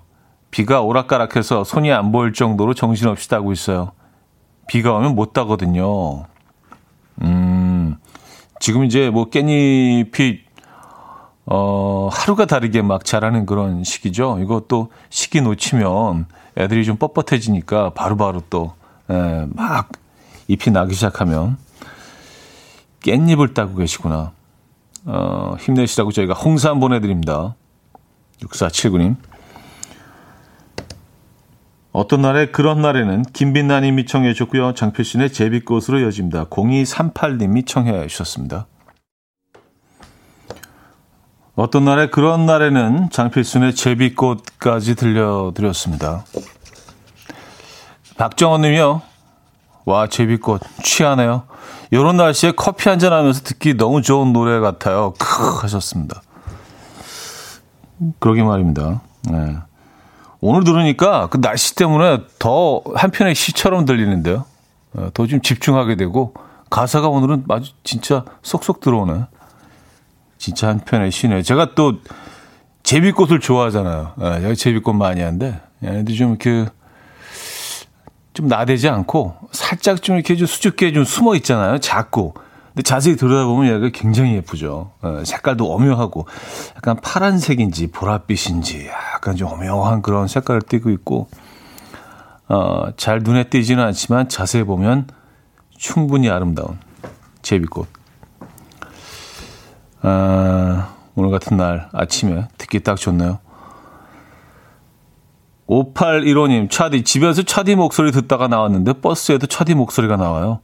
비가 0.51 0.81
오락가락해서 0.81 1.63
손이 1.63 1.91
안 1.91 2.11
보일 2.11 2.33
정도로 2.33 2.73
정신없이 2.73 3.29
따고 3.29 3.51
있어요. 3.51 3.91
비가 4.67 4.93
오면 4.93 5.15
못 5.15 5.33
따거든요. 5.33 6.25
음, 7.21 7.95
지금 8.59 8.83
이제 8.83 9.09
뭐 9.09 9.29
깻잎이, 9.29 10.39
어, 11.45 12.09
하루가 12.11 12.45
다르게 12.45 12.81
막 12.81 13.05
자라는 13.05 13.45
그런 13.45 13.83
시기죠. 13.83 14.39
이것도 14.41 14.89
시기 15.09 15.41
놓치면 15.41 16.25
애들이 16.57 16.83
좀 16.83 16.97
뻣뻣해지니까 16.97 17.93
바로바로 17.93 18.41
또, 18.49 18.73
예, 19.09 19.45
막 19.53 19.89
잎이 20.47 20.73
나기 20.73 20.93
시작하면 20.93 21.57
깻잎을 23.01 23.53
따고 23.53 23.75
계시구나. 23.75 24.31
어, 25.05 25.55
힘내시라고 25.59 26.11
저희가 26.11 26.33
홍삼 26.33 26.79
보내드립니다. 26.79 27.55
6479님. 28.41 29.15
어떤 31.91 32.21
날에 32.21 32.47
그런 32.47 32.81
날에는 32.81 33.23
김빛나님이 33.31 34.05
청해 34.05 34.33
주셨고요. 34.33 34.73
장필신의 34.73 35.31
제비꽃으로 35.31 36.01
여집니다. 36.01 36.45
0238님이 36.45 37.65
청해 37.65 38.07
주셨습니다. 38.07 38.67
어떤 41.55 41.85
날에 41.85 42.09
그런 42.09 42.45
날에는 42.45 43.11
장필순의 43.11 43.75
제비꽃까지 43.75 44.95
들려드렸습니다. 44.95 46.25
박정원 48.17 48.61
님이요. 48.61 49.01
와, 49.85 50.07
제비꽃 50.07 50.61
취하네요. 50.83 51.43
이런 51.91 52.17
날씨에 52.17 52.51
커피 52.51 52.89
한잔 52.89 53.13
하면서 53.13 53.41
듣기 53.41 53.75
너무 53.75 54.01
좋은 54.01 54.33
노래 54.33 54.59
같아요. 54.59 55.13
크 55.17 55.59
하셨습니다. 55.61 56.21
그러게 58.19 58.43
말입니다. 58.43 59.01
네. 59.29 59.57
오늘 60.41 60.63
들으니까 60.63 61.27
그 61.27 61.39
날씨 61.39 61.75
때문에 61.75 62.19
더 62.39 62.81
한편의 62.95 63.35
시처럼 63.35 63.85
들리는데요. 63.85 64.45
네, 64.93 65.09
더좀 65.13 65.41
집중하게 65.41 65.95
되고 65.95 66.33
가사가 66.69 67.07
오늘은 67.07 67.45
아주 67.49 67.71
진짜 67.83 68.25
쏙쏙 68.41 68.79
들어오네. 68.79 69.25
진짜 70.37 70.67
한편의 70.67 71.11
시네. 71.11 71.41
제가 71.41 71.73
또 71.75 71.93
제비꽃을 72.83 73.39
좋아하잖아요. 73.39 74.13
네, 74.17 74.41
제가 74.41 74.55
제비꽃 74.55 74.95
많이 74.95 75.21
하는데 75.21 75.59
얘네들 75.83 76.15
좀 76.15 76.29
이렇게 76.31 76.69
좀 78.35 78.49
나대지 78.49 78.89
않고 78.89 79.33
살짝 79.51 80.03
좀 80.03 80.17
이렇게 80.17 80.35
좀 80.35 80.45
수줍게 80.45 80.91
좀 80.91 81.05
숨어 81.05 81.35
있잖아요. 81.37 81.79
작고. 81.79 82.33
근데 82.67 82.83
자세히 82.83 83.15
들여다보면 83.15 83.73
얘가 83.73 83.89
굉장히 83.93 84.35
예쁘죠. 84.35 84.91
어, 85.01 85.23
색깔도 85.25 85.65
오묘하고 85.65 86.27
약간 86.75 86.97
파란색인지 87.01 87.91
보랏빛인지 87.91 88.87
약간 88.87 89.37
좀 89.37 89.53
오묘한 89.53 90.01
그런 90.01 90.27
색깔을 90.27 90.61
띠고 90.63 90.89
있고 90.91 91.29
어, 92.49 92.87
잘 92.97 93.19
눈에 93.19 93.45
띄지는 93.45 93.81
않지만 93.85 94.27
자세히 94.27 94.63
보면 94.63 95.07
충분히 95.77 96.29
아름다운 96.29 96.77
제비꽃. 97.41 97.87
아, 100.01 100.93
오늘 101.15 101.31
같은 101.31 101.55
날 101.55 101.87
아침에 101.93 102.49
듣기 102.57 102.81
딱 102.81 102.97
좋네요. 102.97 103.39
5815님, 105.67 106.69
차디, 106.69 107.03
집에서 107.03 107.41
차디 107.41 107.75
목소리 107.75 108.11
듣다가 108.11 108.47
나왔는데 108.47 108.93
버스에도 108.93 109.47
차디 109.47 109.73
목소리가 109.73 110.15
나와요. 110.15 110.59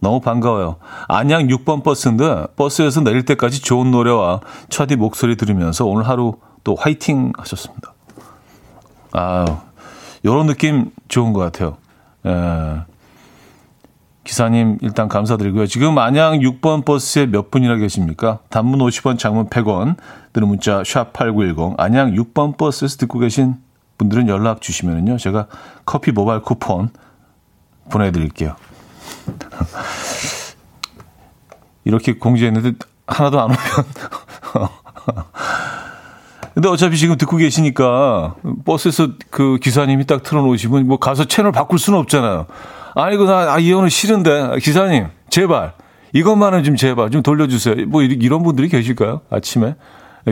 너무 0.00 0.20
반가워요. 0.20 0.76
안양 1.08 1.46
6번 1.46 1.82
버스인데 1.84 2.48
버스에서 2.56 3.02
내릴 3.02 3.24
때까지 3.24 3.62
좋은 3.62 3.90
노래와 3.90 4.40
차디 4.68 4.96
목소리 4.96 5.36
들으면서 5.36 5.86
오늘 5.86 6.08
하루 6.08 6.34
또 6.64 6.74
화이팅 6.74 7.32
하셨습니다. 7.38 7.94
아, 9.12 9.62
요런 10.24 10.46
느낌 10.46 10.90
좋은 11.08 11.32
것 11.32 11.40
같아요. 11.40 11.76
예. 12.26 12.82
기사님 14.24 14.78
일단 14.82 15.08
감사드리고요. 15.08 15.66
지금 15.66 15.98
안양 15.98 16.40
6번 16.40 16.84
버스에 16.84 17.26
몇 17.26 17.50
분이나 17.50 17.76
계십니까? 17.76 18.38
단문 18.50 18.78
50원, 18.80 19.18
장문 19.18 19.48
100원, 19.48 19.96
드는 20.32 20.48
문자 20.48 20.82
샵8910 20.82 21.74
안양 21.78 22.12
6번 22.14 22.56
버스에서 22.56 22.98
듣고 22.98 23.18
계신 23.18 23.56
분들은 24.02 24.28
연락 24.28 24.60
주시면은요. 24.60 25.18
제가 25.18 25.46
커피 25.84 26.12
모바일 26.12 26.42
쿠폰 26.42 26.90
보내드릴게요. 27.90 28.54
이렇게 31.84 32.14
공지했는데 32.14 32.72
하나도 33.06 33.40
안 33.40 33.46
오면. 33.46 33.58
근데 36.54 36.68
어차피 36.68 36.98
지금 36.98 37.16
듣고 37.16 37.38
계시니까 37.38 38.34
버스에서 38.64 39.08
그 39.30 39.58
기사님이 39.60 40.06
딱 40.06 40.22
틀어놓으시면 40.22 40.86
뭐 40.86 40.98
가서 40.98 41.24
채널 41.24 41.50
바꿀 41.50 41.78
수는 41.78 41.98
없잖아요. 42.00 42.46
아니, 42.94 43.16
그, 43.16 43.24
나, 43.24 43.54
아, 43.54 43.58
이거는 43.58 43.88
싫은데. 43.88 44.58
기사님, 44.60 45.06
제발. 45.30 45.72
이것만은 46.12 46.62
좀 46.62 46.76
제발 46.76 47.10
좀 47.10 47.22
돌려주세요. 47.22 47.86
뭐 47.86 48.02
이런 48.02 48.42
분들이 48.42 48.68
계실까요? 48.68 49.22
아침에. 49.30 49.76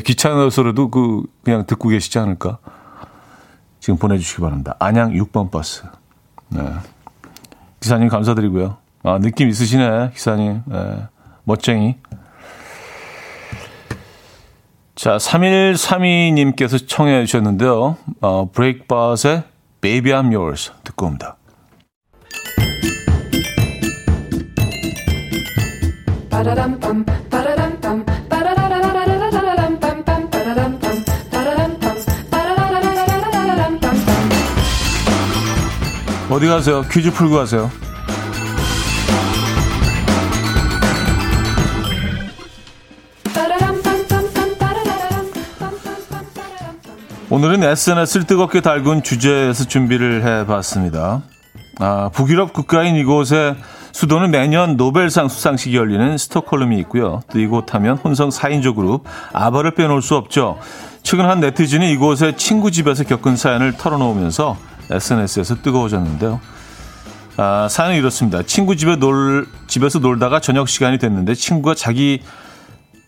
귀찮아서라도 0.05 0.91
그, 0.91 1.23
그냥 1.43 1.65
듣고 1.67 1.89
계시지 1.89 2.19
않을까? 2.19 2.59
지금 3.81 3.99
보내주시기 3.99 4.41
바랍니다. 4.43 4.77
안양 4.79 5.13
6번 5.13 5.51
버스. 5.51 5.83
네. 6.51 6.61
기사님 7.81 8.09
감사드리고요. 8.09 8.77
아, 9.03 9.19
느낌 9.19 9.49
있으시네, 9.49 10.11
기사님. 10.15 10.63
네. 10.67 11.07
멋쟁이. 11.45 11.97
자, 14.95 15.17
3132님께서 15.17 16.87
청해 16.87 17.25
주셨는데요. 17.25 17.97
어, 18.21 18.51
브레이크바스의 18.53 19.45
Baby 19.81 20.13
I'm 20.13 20.35
Yours 20.35 20.73
듣고 20.85 21.07
옵니다. 21.07 21.39
어디 36.31 36.47
가세요? 36.47 36.83
퀴즈 36.83 37.11
풀고 37.11 37.35
가세요. 37.35 37.71
오늘은 47.31 47.63
SNS를 47.65 48.27
뜨겁게 48.27 48.61
달군 48.61 49.03
주제에서 49.03 49.65
준비를 49.65 50.25
해봤습니다. 50.25 51.23
아, 51.81 52.11
북유럽 52.13 52.53
국가인 52.53 52.95
이곳의 52.95 53.57
수도는 53.93 54.31
매년 54.31 54.77
노벨상 54.77 55.29
수상식이 55.29 55.77
열리는 55.77 56.17
스톡홀름이 56.17 56.79
있고요. 56.81 57.23
또 57.33 57.41
이곳 57.41 57.75
하면 57.75 57.97
혼성 57.97 58.29
4인조 58.29 58.77
그룹 58.77 59.05
아바를 59.33 59.73
빼놓을 59.75 60.01
수 60.01 60.15
없죠. 60.15 60.59
최근 61.03 61.25
한 61.25 61.41
네티즌이 61.41 61.91
이곳의 61.93 62.37
친구 62.37 62.71
집에서 62.71 63.03
겪은 63.05 63.37
사연을 63.37 63.73
털어놓으면서 63.77 64.70
SNS에서 64.91 65.57
뜨거워졌는데요. 65.63 66.41
아, 67.37 67.69
사연은 67.71 67.97
이렇습니다. 67.97 68.43
친구 68.43 68.77
집에 68.77 68.97
놀, 68.97 69.49
집에서 69.67 69.99
놀다가 69.99 70.41
저녁 70.41 70.69
시간이 70.69 70.99
됐는데 70.99 71.35
친구가 71.35 71.75
자기 71.75 72.23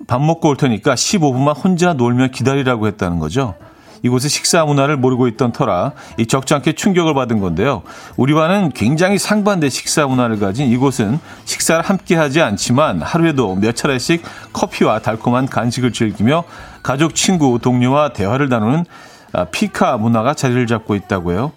밥 0.07 0.23
먹고 0.23 0.49
올 0.49 0.57
테니까 0.57 0.95
15분만 0.95 1.55
혼자 1.57 1.93
놀며 1.93 2.29
기다리라고 2.29 2.87
했다는 2.87 3.19
거죠. 3.19 3.55
이곳의 4.03 4.31
식사 4.31 4.65
문화를 4.65 4.97
모르고 4.97 5.29
있던 5.29 5.53
터라 5.53 5.93
이 6.19 6.27
적잖게 6.27 6.73
충격을 6.73 7.15
받은 7.15 7.39
건데요. 7.41 7.83
우리 8.17 8.33
와는 8.33 8.73
굉장히 8.75 9.17
상반된 9.19 9.71
식사 9.71 10.07
문화를 10.07 10.39
가진 10.39 10.69
이곳은 10.69 11.21
식사를 11.45 11.83
함께 11.83 12.17
하지 12.17 12.41
않지만 12.43 13.01
하루에도 13.01 13.55
몇 13.55 13.77
차례씩 13.77 14.23
커피와 14.53 14.99
달콤한 14.99 15.47
간식을 15.47 15.93
즐기며 15.93 16.45
가족, 16.83 17.15
친구, 17.15 17.59
동료와 17.61 18.13
대화를 18.13 18.49
나누는 18.49 18.85
아, 19.33 19.45
fika 19.45 19.97
문화가 19.97 20.35
자리를 20.35 20.67
잡고 20.67 20.95
있다고 20.95 21.33
해요. 21.33 21.53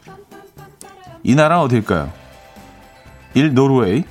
이 1.25 1.33
나라는 1.33 1.63
어딜까요? 1.63 2.11
1. 3.33 3.55
노르웨이 3.55 4.03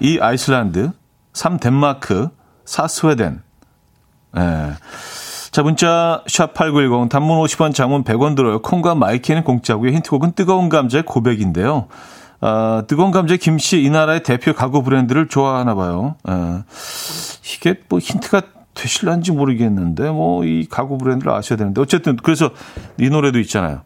2. 0.00 0.18
아이슬란드 0.20 0.90
3. 1.32 1.58
덴마크 1.58 2.28
4. 2.64 2.88
스웨덴 2.88 3.40
예. 4.36 4.72
자, 5.52 5.62
문자 5.62 6.22
샵8910 6.28 7.08
단문 7.08 7.38
50원 7.44 7.72
장문 7.74 8.04
100원 8.04 8.36
들어요. 8.36 8.62
콩과 8.62 8.96
마이K는 8.96 9.44
공짜고요. 9.44 9.92
힌트곡은 9.92 10.32
뜨거운 10.32 10.68
감자의 10.68 11.04
고백인데요. 11.04 11.86
아, 12.40 12.82
뜨거운 12.86 13.10
감자 13.12 13.36
김C 13.36 13.82
이 13.82 13.90
나라의 13.90 14.22
대표 14.22 14.52
가구 14.52 14.82
브랜드를 14.82 15.28
좋아하나 15.28 15.74
봐요. 15.76 16.16
예. 16.28 16.62
이게 17.54 17.80
뭐 17.88 17.98
힌트가 18.00 18.42
되실란지 18.74 19.32
모르겠는데 19.32 20.10
뭐 20.10 20.44
이 20.44 20.66
가구 20.68 20.98
브랜드를 20.98 21.32
아셔야 21.32 21.56
되는데 21.56 21.80
어쨌든 21.80 22.16
그래서 22.16 22.50
이 22.98 23.08
노래도 23.08 23.38
있잖아요. 23.38 23.82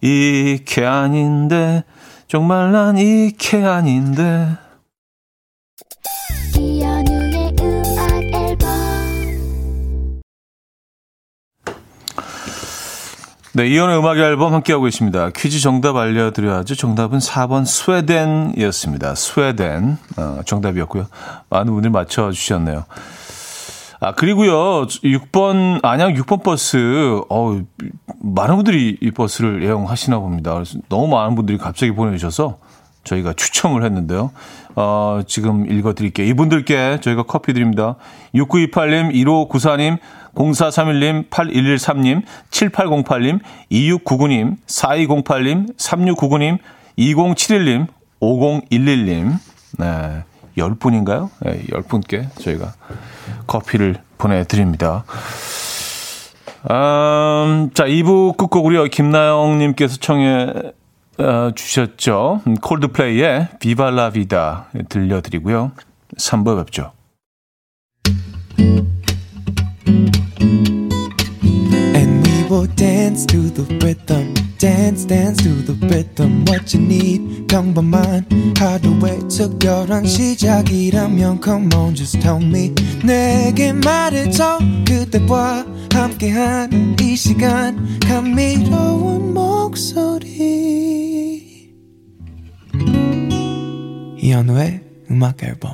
이게 0.00 0.84
아닌데 0.84 1.84
정말 2.28 2.72
난 2.72 2.98
이게 2.98 3.64
아닌데 3.64 4.56
네, 13.52 13.68
이연의 13.68 13.98
음악 13.98 14.18
앨범 14.18 14.52
함께하고 14.52 14.84
계십니다. 14.84 15.30
퀴즈 15.34 15.60
정답 15.60 15.96
알려드려야죠. 15.96 16.74
정답은 16.74 17.20
4번 17.20 17.64
스웨덴이었습니다. 17.64 19.14
스웨덴. 19.14 19.96
어, 20.18 20.40
정답이었고요. 20.44 21.06
많은 21.48 21.72
분들 21.72 21.88
맞춰주셨네요. 21.88 22.84
아, 24.00 24.12
그리고요, 24.12 24.86
6번, 24.86 25.80
안양 25.82 26.14
6번 26.14 26.42
버스, 26.42 27.20
어 27.30 27.60
많은 28.20 28.56
분들이 28.56 28.96
이 29.00 29.10
버스를 29.10 29.62
애용하시나 29.62 30.18
봅니다. 30.18 30.52
그래서 30.54 30.78
너무 30.88 31.08
많은 31.08 31.34
분들이 31.34 31.58
갑자기 31.58 31.92
보내주셔서 31.92 32.58
저희가 33.04 33.32
추첨을 33.34 33.84
했는데요. 33.84 34.32
어, 34.74 35.20
지금 35.26 35.70
읽어드릴게요. 35.70 36.26
이분들께 36.26 36.98
저희가 37.00 37.22
커피 37.22 37.54
드립니다. 37.54 37.96
6928님, 38.34 39.12
1594님, 39.14 39.98
0431님, 40.34 41.30
8113님, 41.30 42.22
7808님, 42.50 43.40
2699님, 43.70 44.56
4208님, 44.66 45.76
3699님, 45.76 46.58
2071님, 46.98 47.86
5011님. 48.20 49.32
네. 49.78 50.24
10분인가요? 50.56 51.30
네, 51.40 51.62
10분께 51.70 52.28
저희가 52.40 52.72
커피를 53.46 53.96
보내드립니다. 54.18 55.04
음, 56.70 57.70
자, 57.74 57.84
2부 57.84 58.36
끝곡으로요. 58.36 58.84
김나영님께서 58.84 59.98
청해 59.98 60.52
어, 61.18 61.50
주셨죠. 61.54 62.42
콜드플레이의 62.60 63.48
비발라비다 63.60 64.66
들려드리고요. 64.88 65.72
3부 66.18 66.58
뵙죠. 66.58 66.92
Will 72.56 72.66
dance 72.74 73.26
to 73.26 73.50
the 73.50 73.64
rhythm. 73.84 74.32
Dance, 74.58 75.04
dance 75.04 75.42
to 75.42 75.50
the 75.62 75.74
rhythm. 75.88 76.44
What 76.48 76.74
you 76.74 76.82
need, 76.82 77.46
평범한 77.48 78.24
하루의 78.58 79.28
특별한 79.28 80.06
시작이라면 80.06 81.40
Come 81.44 81.68
on, 81.74 81.94
just 81.94 82.18
tell 82.20 82.42
me. 82.42 82.72
내게 83.04 83.74
말해줘. 83.74 84.58
그대와 84.88 85.66
함께한 85.92 86.96
이 86.98 87.14
시간. 87.14 88.00
감미로운 88.00 89.34
목소리. 89.34 90.32
이현우의 94.18 94.80
음악 95.10 95.42
앨범. 95.42 95.72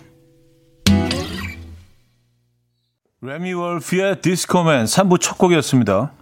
레미 3.21 3.53
울프의 3.53 4.21
Disco 4.21 4.62
Man 4.62 4.87
3부 4.87 5.21
첫 5.21 5.39
곡이었습니다. 5.39 6.22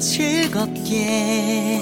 즐겁게 0.00 1.78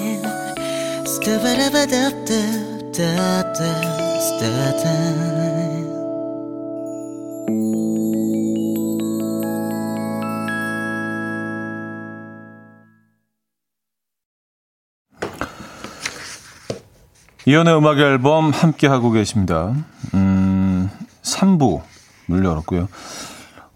이연의 17.49 17.77
음악 17.77 18.01
앨범 18.01 18.51
함께 18.51 18.89
하고 18.89 19.13
계십니다. 19.13 19.73
음, 20.15 20.91
3부 21.23 21.81
물 22.27 22.45
열었고요. 22.45 22.89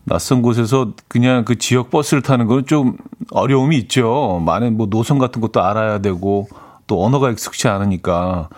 낯선 0.05 0.43
곳에서 0.43 0.93
그냥 1.09 1.45
그 1.45 1.57
지역 1.57 1.91
버스를 1.91 2.23
타는 2.23 2.47
건 2.47 2.67
좀 2.67 2.97
어려움이 3.31 3.79
있죠. 3.79 4.43
많은 4.45 4.77
뭐 4.77 4.87
노선 4.89 5.19
같은 5.19 5.41
것도 5.41 5.63
알아야 5.63 5.99
되고 6.01 6.49
또 6.87 7.05
언어가 7.05 7.31
익숙치 7.31 7.69
않으니까. 7.69 8.49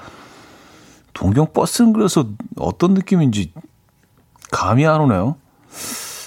동경 1.13 1.53
버스는 1.53 1.93
그래서 1.93 2.27
어떤 2.59 2.95
느낌인지 2.95 3.53
감이 4.51 4.87
안 4.87 5.03
오네요. 5.03 5.37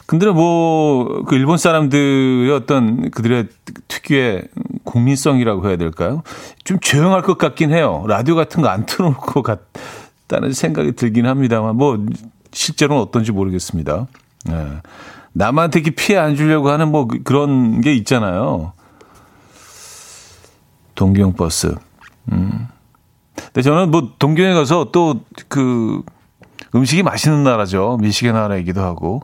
근데 0.10 0.26
뭐, 0.32 1.22
그 1.28 1.36
일본 1.36 1.60
사람들의 1.60 2.52
어떤 2.52 3.12
그들의 3.12 3.48
특유의 3.88 4.42
국민성이라고 4.84 5.68
해야 5.68 5.78
될까요? 5.78 6.24
좀 6.64 6.80
조용할 6.80 7.22
것 7.22 7.38
같긴 7.38 7.72
해요. 7.72 8.06
라디오 8.08 8.34
같은 8.34 8.64
거 8.64 8.70
안 8.70 8.88
틀어놓을 8.88 9.18
것 9.18 9.44
같다는 9.44 10.52
생각이 10.52 10.94
들긴 10.94 11.28
합니다만, 11.28 11.76
뭐, 11.76 12.04
실제로는 12.52 13.00
어떤지 13.00 13.32
모르겠습니다. 13.32 14.08
네. 14.46 14.68
남한테 15.34 15.82
이렇게 15.82 15.96
피해 15.96 16.18
안 16.18 16.36
주려고 16.36 16.70
하는 16.70 16.90
뭐 16.92 17.08
그런 17.24 17.80
게 17.82 17.94
있잖아요. 17.94 18.74
동경 20.96 21.34
버스. 21.34 21.76
음. 22.32 22.68
근데 23.36 23.62
저는 23.62 23.92
뭐 23.92 24.14
동경에 24.18 24.56
가서 24.56 24.90
또 24.92 25.20
그 25.50 26.02
음식이 26.74 27.04
맛있는 27.04 27.44
나라죠. 27.44 28.00
미식의 28.02 28.34
나라이기도 28.34 28.82
하고. 28.82 29.22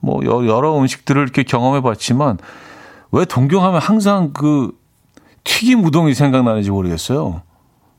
뭐 0.00 0.20
여러 0.24 0.76
음식들을 0.78 1.22
이렇게 1.22 1.42
경험해 1.42 1.82
봤지만 1.82 2.38
왜 3.12 3.24
동경하면 3.24 3.80
항상 3.80 4.32
그 4.32 4.76
튀김 5.44 5.84
우동이 5.84 6.14
생각나는지 6.14 6.70
모르겠어요. 6.70 7.42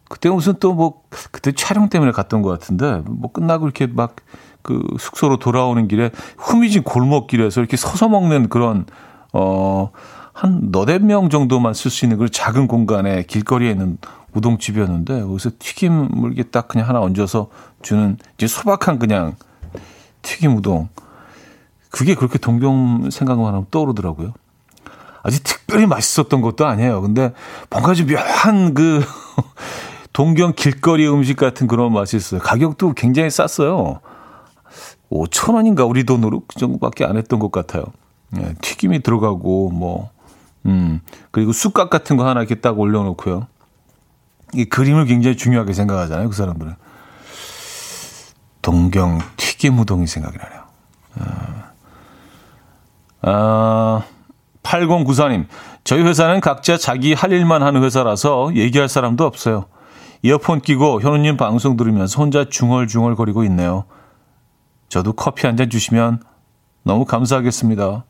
그때 0.09 0.29
무슨 0.29 0.55
또 0.59 0.73
뭐 0.73 1.01
그때 1.31 1.51
촬영 1.53 1.89
때문에 1.89 2.11
갔던 2.11 2.41
것 2.41 2.49
같은데 2.49 3.01
뭐 3.05 3.31
끝나고 3.31 3.65
이렇게 3.65 3.87
막 3.87 4.15
그 4.61 4.81
숙소로 4.99 5.37
돌아오는 5.37 5.87
길에 5.87 6.11
후미진 6.37 6.83
골목길에서 6.83 7.61
이렇게 7.61 7.77
서서 7.77 8.09
먹는 8.09 8.49
그런 8.49 8.85
어한 9.33 10.71
너댓 10.71 10.99
명 10.99 11.29
정도만 11.29 11.73
쓸 11.73 11.89
수 11.91 12.05
있는 12.05 12.17
그런 12.17 12.29
작은 12.31 12.67
공간에 12.67 13.23
길거리에 13.23 13.71
있는 13.71 13.97
우동집이었는데 14.33 15.23
거기서 15.23 15.51
튀김을 15.59 16.33
이렇게 16.33 16.43
딱 16.43 16.67
그냥 16.67 16.87
하나 16.87 17.01
얹어서 17.01 17.49
주는 17.81 18.17
이제 18.37 18.47
소박한 18.47 18.99
그냥 18.99 19.35
튀김 20.21 20.55
우동 20.57 20.89
그게 21.91 22.15
그렇게 22.15 22.39
동경 22.39 23.10
생각만 23.12 23.47
하면 23.47 23.65
떠오르더라고요. 23.69 24.34
아주 25.23 25.43
특별히 25.43 25.86
맛있었던 25.86 26.41
것도 26.41 26.65
아니에요. 26.65 27.01
근데 27.01 27.34
뭔가 27.69 27.93
좀 27.93 28.08
묘한 28.08 28.73
그 28.73 29.04
동경 30.13 30.54
길거리 30.56 31.08
음식 31.08 31.38
같은 31.38 31.67
그런 31.67 31.93
맛이 31.93 32.17
있어요. 32.17 32.41
가격도 32.41 32.93
굉장히 32.93 33.30
쌌어요. 33.30 33.99
5천 35.12 35.56
원인가 35.56 35.86
우리 35.86 36.06
돈으로 36.06 36.43
그 36.47 36.60
정도밖에 36.60 37.06
안 37.06 37.17
했던 37.17 37.39
것 37.39 37.51
같아요. 37.51 37.84
예, 38.38 38.56
튀김이 38.62 39.04
들어가고 39.04 39.69
뭐 39.69 40.10
음, 40.65 41.01
그리고 41.32 41.51
쑥갓 41.51 41.89
같은 41.89 42.17
거 42.17 42.27
하나 42.27 42.39
이렇게 42.39 42.56
딱 42.56 42.80
올려놓고요. 42.80 43.47
이 44.54 44.65
그림을 44.65 45.06
굉장히 45.06 45.38
중요하게 45.38 45.73
생각하잖아요. 45.73 46.30
그 46.30 46.36
사람들은. 46.36 46.75
동경 48.62 49.19
튀김 49.38 49.80
우동이 49.80 50.08
생각이 50.08 50.38
나네요. 50.38 50.62
아, 51.19 51.70
아, 53.21 54.03
8094님. 54.63 55.45
저희 55.84 56.03
회사는 56.03 56.39
각자 56.41 56.77
자기 56.77 57.13
할 57.13 57.31
일만 57.31 57.63
하는 57.63 57.84
회사라서 57.84 58.55
얘기할 58.55 58.88
사람도 58.89 59.25
없어요. 59.25 59.65
이어폰 60.23 60.62
끼고 60.62 61.01
현우님 61.01 61.38
방송 61.38 61.77
들으면서 61.77 62.21
혼자 62.21 62.45
중얼중얼 62.45 63.15
거리고 63.15 63.43
있네요. 63.45 63.86
저도 64.89 65.13
커피 65.13 65.47
한 65.47 65.57
잔 65.57 65.69
주시면 65.69 66.21
너무 66.84 67.05
감사하겠습니다. 67.05 68.03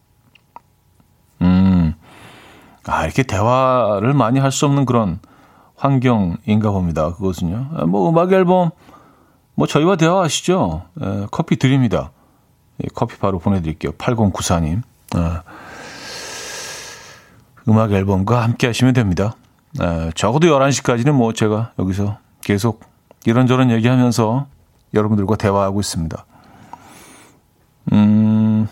음, 1.42 1.94
아, 2.86 3.06
이렇게 3.06 3.24
대화를 3.24 4.14
많이 4.14 4.40
할 4.40 4.52
수 4.52 4.66
없는 4.66 4.86
그런 4.86 5.20
환경인가 5.76 6.72
봅니다. 6.72 7.14
그것은요. 7.16 7.68
아, 7.76 7.86
뭐 7.86 8.10
음악 8.10 8.32
앨범, 8.34 8.72
뭐 9.56 9.66
저희와 9.68 9.96
대화하시죠. 9.96 10.84
에, 11.02 11.26
커피 11.32 11.56
드립니다. 11.58 12.12
예, 12.84 12.88
커피 12.94 13.18
바로 13.18 13.40
보내드릴게요. 13.40 13.94
8094님. 13.94 14.82
아, 15.16 15.44
음악 17.68 17.92
앨범과 17.92 18.44
함께 18.44 18.68
하시면 18.68 18.94
됩니다. 18.94 19.36
에, 19.80 20.12
적어도 20.16 20.48
11시까지는 20.48 21.12
뭐 21.12 21.34
제가 21.34 21.72
여기서 21.80 22.18
계속 22.42 22.82
이런저런 23.26 23.72
얘기하면서 23.72 24.48
여러분들과 24.94 25.36
대화하고 25.36 25.80
있습니다. 25.80 26.26
음, 27.94 28.68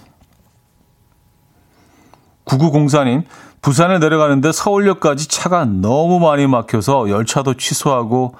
9904님, 2.45 3.23
부산에 3.61 3.99
내려가는데 3.99 4.51
서울역까지 4.51 5.27
차가 5.27 5.65
너무 5.65 6.19
많이 6.19 6.47
막혀서 6.47 7.09
열차도 7.09 7.55
취소하고 7.55 8.33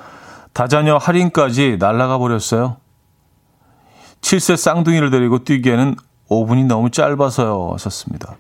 다자녀 0.54 0.98
할인까지 0.98 1.78
날아가 1.80 2.18
버렸어요. 2.18 2.78
7세 4.22 4.58
쌍둥이를 4.58 5.12
데리고 5.12 5.44
뛰기에는 5.44 5.96
5분이 6.30 6.66
너무 6.66 6.90
짧아서요. 6.92 7.72
하셨습니다. 7.74 8.36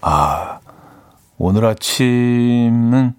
아, 0.00 0.60
오늘 1.38 1.64
아침은, 1.64 3.14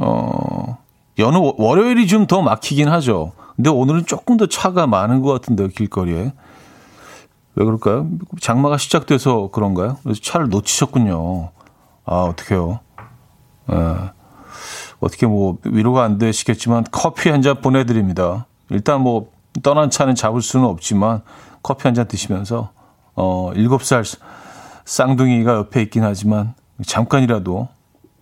어, 0.00 0.78
여느 1.18 1.36
월요일이 1.56 2.06
좀 2.06 2.26
더 2.26 2.42
막히긴 2.42 2.88
하죠. 2.88 3.32
근데 3.56 3.70
오늘은 3.70 4.06
조금 4.06 4.36
더 4.36 4.46
차가 4.46 4.86
많은 4.86 5.22
것 5.22 5.32
같은데요, 5.32 5.68
길거리에. 5.68 6.32
왜 7.54 7.64
그럴까요? 7.64 8.08
장마가 8.40 8.78
시작돼서 8.78 9.48
그런가요? 9.50 9.96
그래서 10.04 10.20
차를 10.22 10.48
놓치셨군요. 10.48 11.50
아, 12.04 12.14
어떡해요. 12.22 12.80
예. 13.72 13.76
어떻게 15.00 15.26
뭐 15.26 15.58
위로가 15.64 16.04
안 16.04 16.18
되시겠지만 16.18 16.84
커피 16.90 17.30
한 17.30 17.42
잔 17.42 17.60
보내드립니다. 17.60 18.46
일단 18.70 19.00
뭐 19.02 19.30
떠난 19.62 19.90
차는 19.90 20.14
잡을 20.14 20.40
수는 20.42 20.66
없지만 20.66 21.22
커피 21.62 21.82
한 21.84 21.94
잔 21.94 22.06
드시면서 22.08 22.72
어, 23.14 23.52
7살 23.54 24.18
쌍둥이가 24.84 25.54
옆에 25.54 25.82
있긴 25.82 26.04
하지만 26.04 26.54
잠깐이라도 26.86 27.68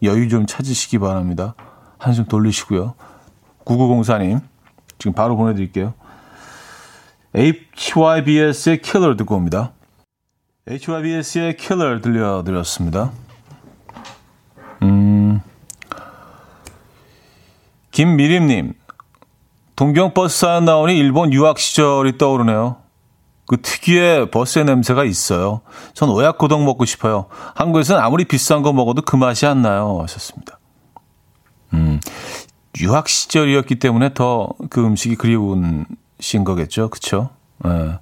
여유 0.02 0.28
좀 0.28 0.46
찾으시기 0.46 0.98
바랍니다. 0.98 1.54
한숨 1.98 2.24
돌리시고요. 2.26 2.94
9904님, 3.64 4.40
지금 4.98 5.12
바로 5.12 5.36
보내드릴게요. 5.36 5.94
HYBS의 7.34 8.80
Killer 8.82 9.16
듣고 9.16 9.34
옵니다. 9.36 9.72
HYBS의 10.68 11.56
Killer 11.56 12.00
들려드렸습니다. 12.00 13.12
음, 14.82 15.40
김미림님, 17.90 18.74
동경버스 19.76 20.38
사연 20.38 20.64
나오니 20.64 20.96
일본 20.98 21.32
유학 21.32 21.58
시절이 21.58 22.18
떠오르네요. 22.18 22.76
그 23.46 23.60
특유의 23.60 24.30
버스의 24.30 24.64
냄새가 24.64 25.04
있어요. 25.04 25.60
전 25.94 26.08
오야코동 26.10 26.64
먹고 26.64 26.84
싶어요. 26.84 27.26
한국에서는 27.54 28.02
아무리 28.02 28.24
비싼 28.24 28.62
거 28.62 28.72
먹어도 28.72 29.02
그 29.02 29.16
맛이 29.16 29.46
안 29.46 29.62
나요. 29.62 30.00
하셨습니다. 30.02 30.58
음, 31.74 32.00
유학 32.80 33.08
시절이었기 33.08 33.76
때문에 33.78 34.14
더 34.14 34.54
그 34.70 34.84
음식이 34.84 35.16
그리운 35.16 35.86
신 36.20 36.44
거겠죠. 36.44 36.88
그쵸? 36.88 37.30
예. 37.66 37.98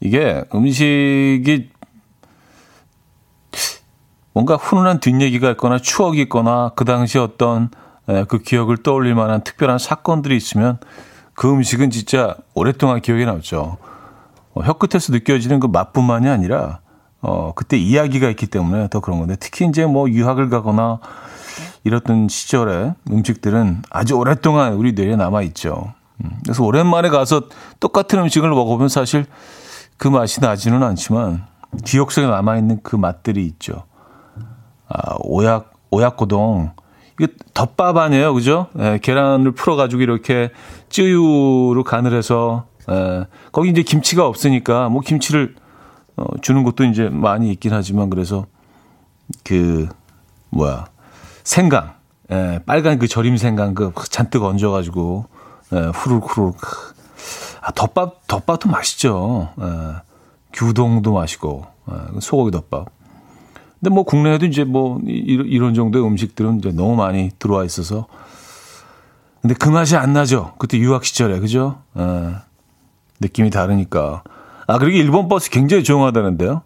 이게 0.00 0.44
음식이 0.54 1.70
뭔가 4.32 4.54
훈훈한 4.54 5.00
뒷얘기가 5.00 5.50
있거나 5.52 5.78
추억이 5.78 6.20
있거나 6.22 6.72
그 6.76 6.84
당시 6.84 7.18
어떤 7.18 7.70
예, 8.08 8.24
그 8.28 8.38
기억을 8.38 8.78
떠올릴 8.78 9.14
만한 9.14 9.42
특별한 9.42 9.78
사건들이 9.78 10.36
있으면 10.36 10.78
그 11.34 11.50
음식은 11.50 11.90
진짜 11.90 12.36
오랫동안 12.54 13.00
기억에 13.00 13.24
남죠. 13.24 13.76
어, 14.58 14.62
혀끝에서 14.62 15.12
느껴지는 15.12 15.60
그 15.60 15.68
맛뿐만이 15.68 16.28
아니라 16.28 16.80
어, 17.20 17.52
그때 17.54 17.76
이야기가 17.76 18.28
있기 18.30 18.46
때문에 18.48 18.88
더 18.90 19.00
그런 19.00 19.20
건데 19.20 19.36
특히 19.38 19.66
이제 19.66 19.86
뭐 19.86 20.08
유학을 20.10 20.50
가거나 20.50 20.98
이랬던 21.84 22.28
시절에 22.28 22.94
음식들은 23.10 23.82
아주 23.90 24.14
오랫동안 24.14 24.74
우리 24.74 24.92
뇌에 24.92 25.16
남아 25.16 25.42
있죠. 25.42 25.92
음, 26.24 26.30
그래서 26.42 26.64
오랜만에 26.64 27.08
가서 27.08 27.42
똑같은 27.78 28.18
음식을 28.18 28.48
먹어보면 28.50 28.88
사실 28.88 29.26
그 29.96 30.08
맛이 30.08 30.40
나지는 30.40 30.82
않지만 30.82 31.46
기억 31.84 32.10
속에 32.10 32.26
남아 32.26 32.58
있는 32.58 32.80
그 32.82 32.96
맛들이 32.96 33.46
있죠. 33.46 33.84
아, 34.88 35.16
오약, 35.20 35.72
오약고동. 35.90 36.72
이게 37.20 37.32
덮밥 37.52 37.96
아니에요, 37.96 38.32
그죠? 38.34 38.68
예, 38.78 38.98
계란을 39.02 39.52
풀어가지고 39.52 40.02
이렇게 40.02 40.50
쯔유로 40.88 41.82
간을 41.84 42.14
해서, 42.16 42.66
예, 42.90 43.26
거기 43.52 43.70
이제 43.70 43.82
김치가 43.82 44.26
없으니까, 44.26 44.88
뭐 44.88 45.00
김치를, 45.00 45.54
어, 46.16 46.24
주는 46.40 46.62
것도 46.64 46.84
이제 46.84 47.08
많이 47.08 47.50
있긴 47.52 47.72
하지만, 47.72 48.10
그래서, 48.10 48.46
그, 49.44 49.88
뭐야, 50.50 50.86
생강, 51.44 51.94
예, 52.30 52.60
빨간 52.66 52.98
그 52.98 53.08
절임 53.08 53.36
생강 53.36 53.74
그 53.74 53.92
잔뜩 54.08 54.44
얹어가지고, 54.44 55.26
예, 55.74 55.78
후루룩후루룩. 55.94 56.56
아, 57.60 57.72
덮밥, 57.72 58.26
덮밥도 58.26 58.68
맛있죠. 58.68 59.50
예, 59.60 60.02
규동도 60.52 61.12
맛있고, 61.12 61.66
예, 61.90 62.20
소고기 62.20 62.50
덮밥. 62.50 62.98
근데 63.80 63.94
뭐 63.94 64.02
국내에도 64.02 64.44
이제 64.46 64.64
뭐 64.64 65.00
이런 65.06 65.72
정도의 65.74 66.04
음식들은 66.04 66.58
이제 66.58 66.72
너무 66.72 66.96
많이 66.96 67.30
들어와 67.38 67.64
있어서 67.64 68.08
근데 69.40 69.54
그 69.54 69.68
맛이 69.68 69.96
안 69.96 70.12
나죠. 70.12 70.54
그때 70.58 70.78
유학 70.78 71.04
시절에 71.04 71.38
그죠? 71.38 71.80
에, 71.96 72.02
느낌이 73.20 73.50
다르니까. 73.50 74.22
아 74.66 74.78
그리고 74.78 74.96
일본 74.96 75.28
버스 75.28 75.50
굉장히 75.50 75.82
조용하다는데요. 75.84 76.62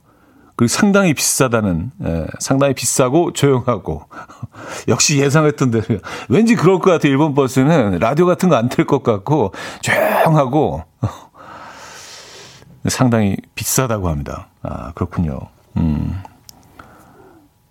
그리고 0.57 0.69
상당히 0.69 1.15
비싸다는 1.15 1.91
에, 2.05 2.27
상당히 2.39 2.75
비싸고 2.75 3.33
조용하고 3.33 4.03
역시 4.89 5.19
예상했던 5.19 5.71
대로 5.71 5.85
왠지 6.29 6.55
그럴 6.55 6.79
것 6.79 6.91
같아요. 6.91 7.11
일본 7.13 7.35
버스는 7.35 7.99
라디오 7.99 8.27
같은 8.27 8.49
거 8.49 8.57
안 8.57 8.69
틀 8.69 8.85
것 8.87 9.03
같고 9.03 9.53
조용하고 9.81 10.83
상당히 12.89 13.37
비싸다고 13.55 14.09
합니다. 14.09 14.49
아 14.63 14.93
그렇군요. 14.93 15.39
음. 15.77 16.21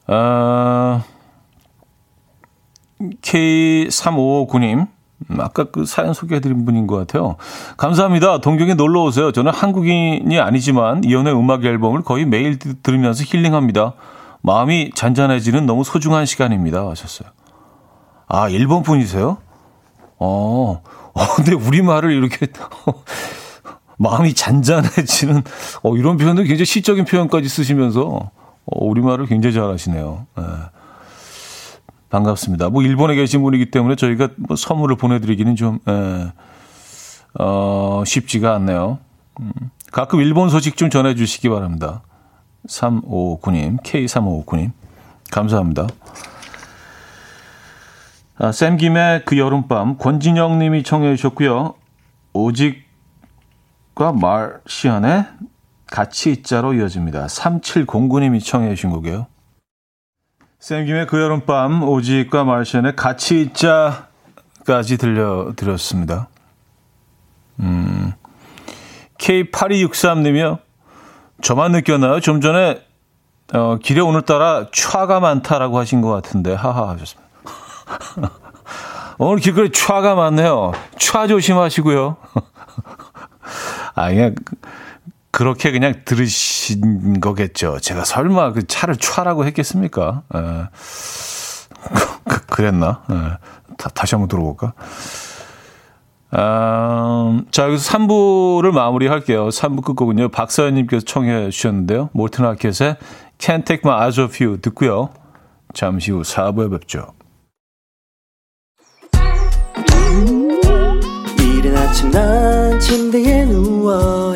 아, 0.08 1.04
K3559님. 3.22 4.88
아까 5.38 5.66
그 5.66 5.86
사연 5.86 6.14
소개해드린 6.14 6.66
분인 6.66 6.88
것 6.88 6.96
같아요. 6.98 7.36
감사합니다. 7.78 8.40
동경에 8.40 8.74
놀러 8.74 9.04
오세요. 9.04 9.32
저는 9.32 9.52
한국인이 9.52 10.40
아니지만 10.40 11.04
이연의 11.04 11.34
음악 11.34 11.66
앨범을 11.66 12.02
거의 12.02 12.26
매일 12.26 12.58
들으면서 12.60 13.24
힐링합니다. 13.26 13.94
마음이 14.42 14.92
잔잔해지는 14.96 15.66
너무 15.66 15.84
소중한 15.84 16.26
시간입니다. 16.26 16.90
하셨어요. 16.90 17.30
아, 18.28 18.50
일본 18.50 18.84
분이세요? 18.84 19.38
어, 20.18 20.82
어 21.14 21.36
근데 21.36 21.54
우리말을 21.54 22.12
이렇게 22.12 22.48
마음이 23.98 24.34
잔잔해지는 24.34 25.44
어, 25.84 25.96
이런 25.96 26.18
표현도 26.18 26.44
굉장히 26.44 26.66
시적인 26.66 27.06
표현까지 27.06 27.48
쓰시면서 27.48 28.32
어, 28.66 28.86
우리말을 28.86 29.28
굉장히 29.28 29.54
잘하시네요. 29.54 30.26
네. 30.38 30.44
반갑습니다. 32.12 32.69
뭐 32.69 32.84
일본에 32.84 33.15
계신 33.15 33.41
분이기 33.41 33.71
때문에 33.71 33.95
저희가 33.95 34.30
뭐 34.36 34.56
선물을 34.56 34.97
보내드리기는 34.97 35.56
좀 35.56 35.80
에, 35.88 36.32
어, 37.39 38.04
쉽지가 38.06 38.54
않네요. 38.56 39.00
음, 39.39 39.52
가끔 39.91 40.19
일본 40.19 40.50
소식 40.50 40.78
좀 40.78 40.89
전해주시기 40.89 41.50
바랍니다. 41.50 42.02
3559님, 42.67 43.82
K3559님. 43.82 44.71
감사합니다. 45.32 45.88
아, 48.38 48.52
샘 48.52 48.76
김의 48.76 49.24
그 49.26 49.38
여름밤, 49.38 49.97
권진영 49.97 50.60
님이 50.60 50.84
청해 50.84 51.15
주셨고요. 51.15 51.76
오직과 52.34 54.12
말시안의 54.19 55.26
같이 55.88 56.32
있자로 56.32 56.74
이어집니다. 56.74 57.28
3709님이 57.28 58.43
청해 58.43 58.69
주신 58.76 58.89
곡이에요. 58.89 59.28
쌤김의 60.62 61.08
그 61.08 61.19
여름밤 61.19 61.82
오지과 61.82 62.43
말션의 62.43 62.95
같이 62.95 63.41
있자까지 63.41 64.97
들려드렸습니다. 65.00 66.30
음, 67.62 68.13
K8263님이요. 69.17 70.60
저만 71.41 71.71
느꼈나요? 71.71 72.19
좀 72.19 72.41
전에 72.41 72.80
어, 73.54 73.80
길에 73.82 74.02
오늘따라 74.02 74.67
촤가 74.67 75.19
많다라고 75.19 75.80
하신 75.80 76.02
것 76.02 76.10
같은데 76.12 76.54
하하 76.54 76.89
하셨습니다. 76.89 77.32
오늘 79.17 79.39
길거리 79.39 79.69
촤가 79.69 80.13
많네요. 80.15 80.74
촤 81.00 81.28
조심하시고요. 81.28 82.17
아, 83.95 84.10
그냥 84.10 84.36
그렇게 85.42 85.72
그냥 85.72 85.96
들으신 86.06 87.20
거겠죠. 87.20 87.80
제가 87.80 88.04
설마 88.04 88.54
그 88.54 88.68
차를 88.68 88.98
촤라고 88.98 89.44
했겠습니까? 89.48 90.22
에. 90.36 90.38
예. 90.38 90.68
그, 92.30 92.46
그랬나? 92.46 93.02
에. 93.10 93.16
예. 93.16 93.38
다, 93.76 93.90
다시 93.90 94.14
한번 94.14 94.28
들어볼까? 94.28 94.74
아, 96.30 97.42
자, 97.50 97.64
여기서 97.64 97.92
3부를 97.92 98.72
마무리할게요. 98.72 99.50
3부 99.50 99.84
끝곡은요. 99.84 100.30
박사연님께서 100.30 101.08
청해 101.08 101.50
주셨는데요. 101.50 102.12
몰튼 102.14 102.46
아켓의 102.46 102.98
Can't 103.40 103.66
Take 103.66 103.82
My 103.84 104.00
Eyes 104.00 104.20
Off 104.20 104.44
You 104.44 104.62
듣고요. 104.62 105.10
잠시 105.74 106.12
후 106.12 106.22
4부에 106.22 106.70
뵙죠. 106.70 107.14
이른 111.40 111.76
아침 111.76 112.12
난 112.12 112.80
침대에 112.80 113.46
누워 113.46 114.36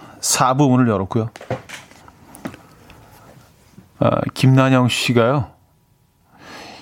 4부 0.21 0.69
문을 0.69 0.87
열었고요. 0.87 1.29
아, 3.99 4.21
김난영 4.33 4.87
씨가요. 4.87 5.51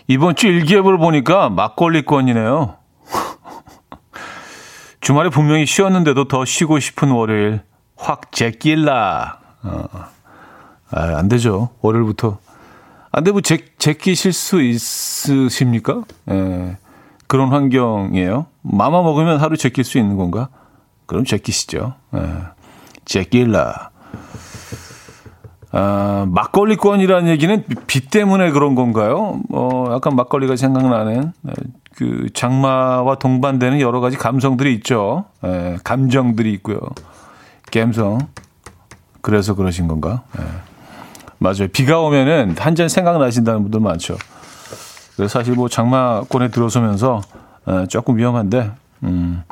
이번 0.07 0.35
주 0.35 0.47
일기예보를 0.47 0.97
보니까 0.97 1.49
막걸리권이네요. 1.49 2.75
주말에 5.01 5.29
분명히 5.29 5.65
쉬었는데도 5.65 6.27
더 6.27 6.45
쉬고 6.45 6.79
싶은 6.79 7.11
월요일 7.11 7.61
확 7.95 8.31
제낄라. 8.31 9.39
어. 9.63 9.83
아, 10.91 11.17
안 11.17 11.27
되죠. 11.27 11.69
월요일부터. 11.81 12.39
안 13.11 13.23
되면 13.23 13.41
제, 13.43 13.65
제끼실 13.77 14.33
수 14.33 14.61
있으십니까? 14.61 16.03
예. 16.29 16.77
그런 17.27 17.49
환경이에요. 17.49 18.47
마마 18.61 19.01
먹으면 19.01 19.39
하루 19.39 19.57
제낄 19.57 19.83
수 19.83 19.97
있는 19.97 20.15
건가? 20.15 20.49
그럼 21.05 21.25
제끼시죠. 21.25 21.95
예. 22.15 22.19
제낄라. 23.09 23.89
아, 25.71 26.25
막걸리권이라는 26.29 27.27
얘기는 27.29 27.63
비 27.87 28.07
때문에 28.07 28.51
그런 28.51 28.75
건가요? 28.75 29.41
어, 29.51 29.85
약간 29.93 30.15
막걸리가 30.15 30.55
생각나는 30.55 31.33
예, 31.47 31.51
그 31.95 32.27
장마와 32.33 33.15
동반되는 33.15 33.79
여러 33.81 33.99
가지 33.99 34.15
감성들이 34.15 34.73
있죠. 34.75 35.25
예, 35.43 35.77
감정들이 35.83 36.53
있고요. 36.53 36.79
감성. 37.73 38.19
그래서 39.21 39.55
그러신 39.55 39.87
건가? 39.87 40.21
예. 40.39 40.43
맞아요. 41.39 41.67
비가 41.73 41.99
오면은 41.99 42.55
한 42.59 42.75
잔 42.75 42.89
생각나신다는 42.89 43.63
분들 43.63 43.79
많죠. 43.79 44.17
그래서 45.15 45.39
사실 45.39 45.53
뭐 45.55 45.67
장마권에 45.67 46.49
들어서면서 46.49 47.21
어, 47.65 47.85
조금 47.87 48.17
위험한데, 48.17 48.71
음, 49.03 49.43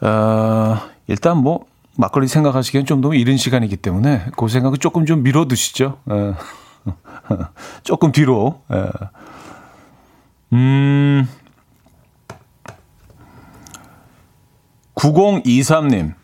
어, 0.00 0.78
일단 1.06 1.38
뭐 1.38 1.64
막걸리 1.96 2.26
생각하시기엔 2.26 2.86
좀 2.86 3.00
너무 3.00 3.14
이른 3.14 3.36
시간이기 3.36 3.76
때문에 3.76 4.26
그 4.36 4.48
생각은 4.48 4.78
조금 4.80 5.06
좀 5.06 5.22
미뤄두시죠. 5.22 5.98
어, 6.06 6.34
조금 7.82 8.12
뒤로. 8.12 8.60
예. 8.72 8.90
음, 10.52 11.28
9023님. 14.94 16.14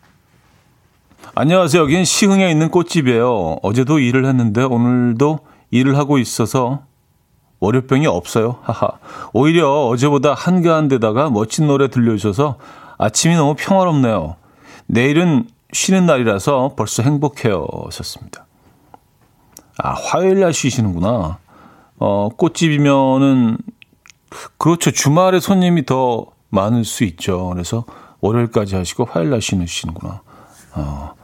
안녕하세요. 1.35 1.83
여기는 1.83 2.05
시흥에 2.05 2.51
있는 2.51 2.71
꽃집이에요. 2.71 3.59
어제도 3.63 3.99
일을 3.99 4.27
했는데 4.27 4.63
오늘도 4.63 5.41
일을 5.71 5.97
하고 5.97 6.19
있어서 6.19 6.83
월요병이 7.61 8.07
없어요. 8.07 8.57
하하. 8.63 8.99
오히려 9.33 9.71
어제보다 9.87 10.35
한가한 10.35 10.89
데다가 10.89 11.31
멋진 11.31 11.67
노래 11.67 11.89
들려주셔서 11.89 12.57
아침이 12.99 13.37
너무 13.37 13.55
평화롭네요. 13.57 14.37
내일은 14.87 15.47
쉬는 15.73 16.07
날이라서 16.07 16.75
벌써 16.77 17.03
행복해요. 17.03 17.67
썼습니다. 17.91 18.47
아, 19.79 19.93
화요일 19.93 20.41
날 20.41 20.53
쉬시는구나. 20.53 21.39
어, 21.99 22.29
꽃집이면은, 22.37 23.59
그렇죠. 24.59 24.91
주말에 24.91 25.41
손님이 25.41 25.87
더 25.87 26.27
많을 26.51 26.85
수 26.85 27.05
있죠. 27.05 27.49
그래서 27.51 27.85
월요일까지 28.21 28.77
하시고 28.77 29.05
화요일 29.05 29.31
날 29.31 29.41
쉬시는구나. 29.41 30.23
어. 30.75 31.15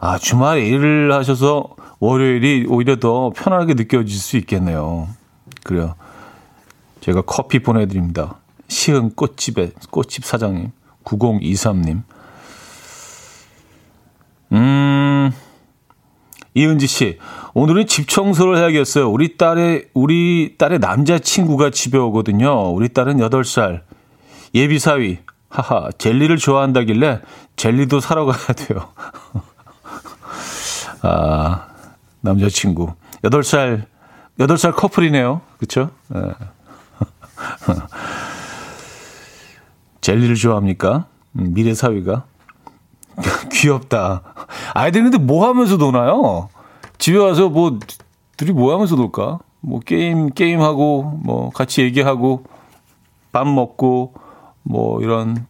아, 0.00 0.18
주말에 0.18 0.66
일을 0.66 1.12
하셔서 1.12 1.68
월요일이 1.98 2.66
오히려 2.68 2.96
더 2.96 3.30
편하게 3.34 3.74
느껴질 3.74 4.18
수 4.18 4.36
있겠네요. 4.36 5.08
그래요. 5.64 5.94
제가 7.00 7.22
커피 7.22 7.60
보내드립니다. 7.60 8.36
시흥 8.68 9.10
꽃집의 9.10 9.72
꽃집 9.90 10.24
사장님, 10.24 10.72
9023님. 11.04 12.02
음, 14.52 15.32
이은지 16.54 16.86
씨, 16.86 17.18
오늘은 17.54 17.86
집 17.86 18.08
청소를 18.08 18.58
해야겠어요. 18.58 19.10
우리 19.10 19.36
딸의, 19.36 19.88
우리 19.94 20.54
딸의 20.58 20.78
남자친구가 20.78 21.70
집에 21.70 21.98
오거든요. 21.98 22.70
우리 22.70 22.88
딸은 22.88 23.18
8살. 23.18 23.82
예비사위. 24.54 25.18
하하, 25.48 25.90
젤리를 25.96 26.36
좋아한다길래 26.36 27.20
젤리도 27.56 28.00
사러 28.00 28.26
가야 28.26 28.46
돼요. 28.54 28.92
아, 31.02 31.68
남자친구. 32.20 32.92
8살, 33.22 33.86
8살 34.38 34.74
커플이네요. 34.74 35.40
그쵸? 35.58 35.90
네. 36.08 36.20
젤리를 40.00 40.34
좋아합니까? 40.36 41.06
음, 41.38 41.54
미래 41.54 41.74
사위가. 41.74 42.24
귀엽다. 43.52 44.22
아이들 44.74 45.02
근데 45.02 45.18
뭐 45.18 45.46
하면서 45.48 45.76
노나요? 45.76 46.48
집에 46.98 47.18
와서 47.18 47.48
뭐, 47.48 47.78
둘이 48.36 48.52
뭐 48.52 48.72
하면서 48.72 48.96
놀까? 48.96 49.38
뭐, 49.60 49.80
게임, 49.80 50.30
게임하고, 50.30 51.20
뭐, 51.24 51.50
같이 51.50 51.82
얘기하고, 51.82 52.44
밥 53.32 53.46
먹고, 53.48 54.14
뭐, 54.62 55.00
이런, 55.02 55.46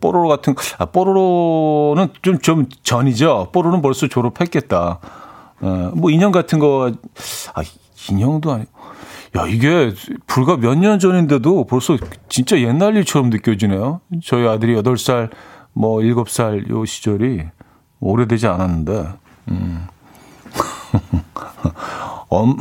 뽀로로 0.00 0.28
같은, 0.28 0.54
아, 0.78 0.86
뽀로로는 0.86 2.08
좀, 2.22 2.38
좀 2.38 2.66
전이죠? 2.82 3.48
뽀로로는 3.52 3.82
벌써 3.82 4.06
졸업했겠다. 4.08 4.98
어, 5.60 5.90
뭐, 5.94 6.10
인형 6.10 6.32
같은 6.32 6.58
거, 6.58 6.90
아, 7.54 7.62
인형도 8.10 8.50
아니고. 8.52 8.70
야, 9.36 9.46
이게 9.46 9.92
불과 10.26 10.56
몇 10.56 10.74
년 10.76 10.98
전인데도 10.98 11.64
벌써 11.66 11.96
진짜 12.28 12.58
옛날 12.60 12.96
일처럼 12.96 13.30
느껴지네요. 13.30 14.00
저희 14.24 14.46
아들이 14.48 14.74
8살, 14.74 15.30
뭐 15.72 16.00
7살 16.00 16.68
요 16.70 16.84
시절이 16.84 17.44
오래되지 18.00 18.46
않았는데, 18.46 19.12
음. 19.50 19.86
엄, 22.28 22.56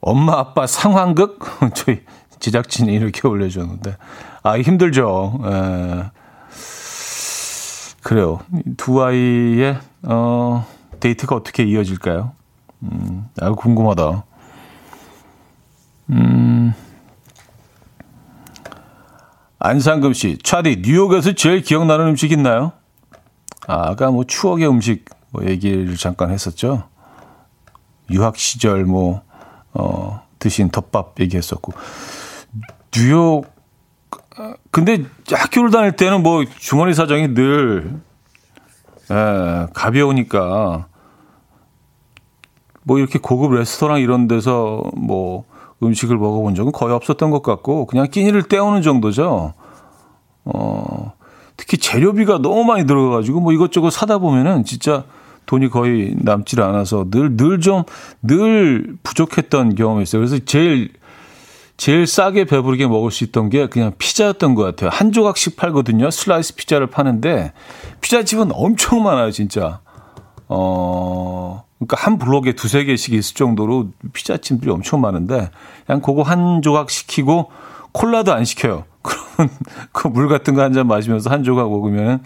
엄마, 0.00 0.38
아빠 0.38 0.66
상황극? 0.66 1.38
저희 1.74 2.02
제작진이 2.38 2.92
이렇게 2.92 3.26
올려줬는데. 3.26 3.96
아, 4.42 4.58
힘들죠. 4.58 5.40
에. 5.44 5.50
예. 5.50 6.10
그래요. 8.02 8.40
두 8.76 9.02
아이의, 9.02 9.78
어, 10.04 10.66
데이트가 11.00 11.36
어떻게 11.36 11.64
이어질까요? 11.64 12.32
음, 12.82 13.28
아, 13.40 13.50
궁금하다. 13.50 14.24
음. 16.10 16.72
안상금 19.60 20.12
씨, 20.12 20.38
차디, 20.42 20.82
뉴욕에서 20.82 21.32
제일 21.32 21.62
기억나는 21.62 22.06
음식 22.08 22.30
있나요? 22.30 22.72
아, 23.66 23.90
아까 23.90 24.10
뭐 24.10 24.24
추억의 24.24 24.68
음식 24.68 25.04
뭐 25.30 25.44
얘기를 25.44 25.96
잠깐 25.96 26.30
했었죠. 26.30 26.84
유학 28.10 28.36
시절 28.36 28.84
뭐, 28.84 29.22
어, 29.74 30.22
드신 30.38 30.70
덮밥 30.70 31.18
얘기했었고. 31.20 31.72
뉴욕, 32.92 33.46
근데 34.70 35.04
학교를 35.30 35.70
다닐 35.70 35.92
때는 35.92 36.22
뭐 36.22 36.44
주머니 36.44 36.94
사정이 36.94 37.34
늘, 37.34 38.00
에, 39.10 39.66
가벼우니까, 39.74 40.86
뭐 42.84 42.98
이렇게 42.98 43.18
고급 43.18 43.52
레스토랑 43.52 44.00
이런 44.00 44.28
데서 44.28 44.84
뭐 44.96 45.44
음식을 45.82 46.16
먹어본 46.16 46.54
적은 46.54 46.72
거의 46.72 46.94
없었던 46.94 47.30
것 47.30 47.42
같고, 47.42 47.86
그냥 47.86 48.08
끼니를 48.10 48.44
때우는 48.44 48.82
정도죠. 48.82 49.54
어, 50.44 51.12
특히 51.56 51.76
재료비가 51.76 52.38
너무 52.38 52.64
많이 52.64 52.86
들어가가지고 52.86 53.40
뭐 53.40 53.52
이것저것 53.52 53.90
사다 53.90 54.18
보면은 54.18 54.64
진짜 54.64 55.04
돈이 55.46 55.68
거의 55.70 56.14
남질 56.16 56.62
않아서 56.62 57.06
늘, 57.10 57.36
늘 57.36 57.60
좀, 57.60 57.82
늘 58.22 58.96
부족했던 59.02 59.74
경험이 59.74 60.02
있어요. 60.02 60.20
그래서 60.20 60.38
제일, 60.44 60.92
제일 61.76 62.06
싸게 62.06 62.44
배부르게 62.44 62.86
먹을 62.86 63.10
수 63.10 63.24
있던 63.24 63.48
게 63.48 63.66
그냥 63.66 63.92
피자였던 63.98 64.54
것 64.54 64.62
같아요. 64.62 64.90
한 64.92 65.12
조각씩 65.12 65.56
팔거든요. 65.56 66.10
슬라이스 66.10 66.54
피자를 66.54 66.88
파는데, 66.88 67.52
피자집은 68.00 68.50
엄청 68.52 69.02
많아요, 69.02 69.30
진짜. 69.30 69.80
어, 70.48 71.64
그러니까 71.78 71.96
한 71.98 72.18
블록에 72.18 72.52
두세 72.54 72.84
개씩 72.84 73.14
있을 73.14 73.34
정도로 73.34 73.88
피자집들이 74.12 74.70
엄청 74.70 75.00
많은데, 75.00 75.50
그냥 75.86 76.00
그거 76.02 76.22
한 76.22 76.60
조각 76.62 76.90
시키고, 76.90 77.50
콜라도 77.92 78.32
안 78.32 78.44
시켜요. 78.44 78.84
그러면 79.02 79.54
그 79.92 80.08
물 80.08 80.28
같은 80.28 80.54
거 80.54 80.62
한 80.62 80.72
잔 80.72 80.86
마시면서 80.88 81.30
한 81.30 81.44
조각 81.44 81.70
먹으면 81.70 82.20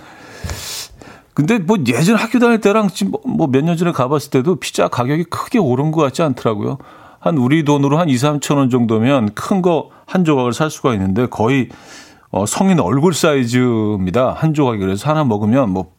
근데 1.34 1.58
뭐 1.58 1.78
예전 1.86 2.16
학교 2.16 2.38
다닐 2.38 2.60
때랑 2.60 2.88
지금 2.88 3.12
뭐 3.26 3.46
몇 3.48 3.62
년 3.64 3.76
전에 3.76 3.92
가봤을 3.92 4.30
때도 4.30 4.56
피자 4.56 4.88
가격이 4.88 5.24
크게 5.24 5.58
오른 5.58 5.92
것 5.92 6.00
같지 6.02 6.22
않더라고요. 6.22 6.78
한 7.20 7.38
우리 7.38 7.64
돈으로 7.64 7.98
한 7.98 8.08
2, 8.08 8.14
3천 8.16 8.56
원 8.56 8.70
정도면 8.70 9.34
큰 9.34 9.62
거 9.62 9.90
한 10.06 10.24
조각을 10.24 10.52
살 10.52 10.70
수가 10.70 10.92
있는데 10.94 11.26
거의 11.26 11.68
어, 12.30 12.44
성인 12.46 12.80
얼굴 12.80 13.14
사이즈입니다. 13.14 14.32
한 14.36 14.52
조각이 14.54 14.78
그래서 14.78 15.08
하나 15.08 15.24
먹으면 15.24 15.70
뭐 15.70 15.92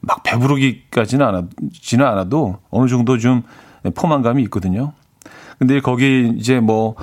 막 0.00 0.22
배부르기까지는 0.22 1.24
않아지는 1.26 2.06
않아도 2.06 2.58
어느 2.70 2.88
정도 2.88 3.18
좀 3.18 3.42
포만감이 3.94 4.42
있거든요. 4.44 4.92
근데 5.58 5.80
거기 5.80 6.32
이제 6.36 6.60
뭐 6.60 6.96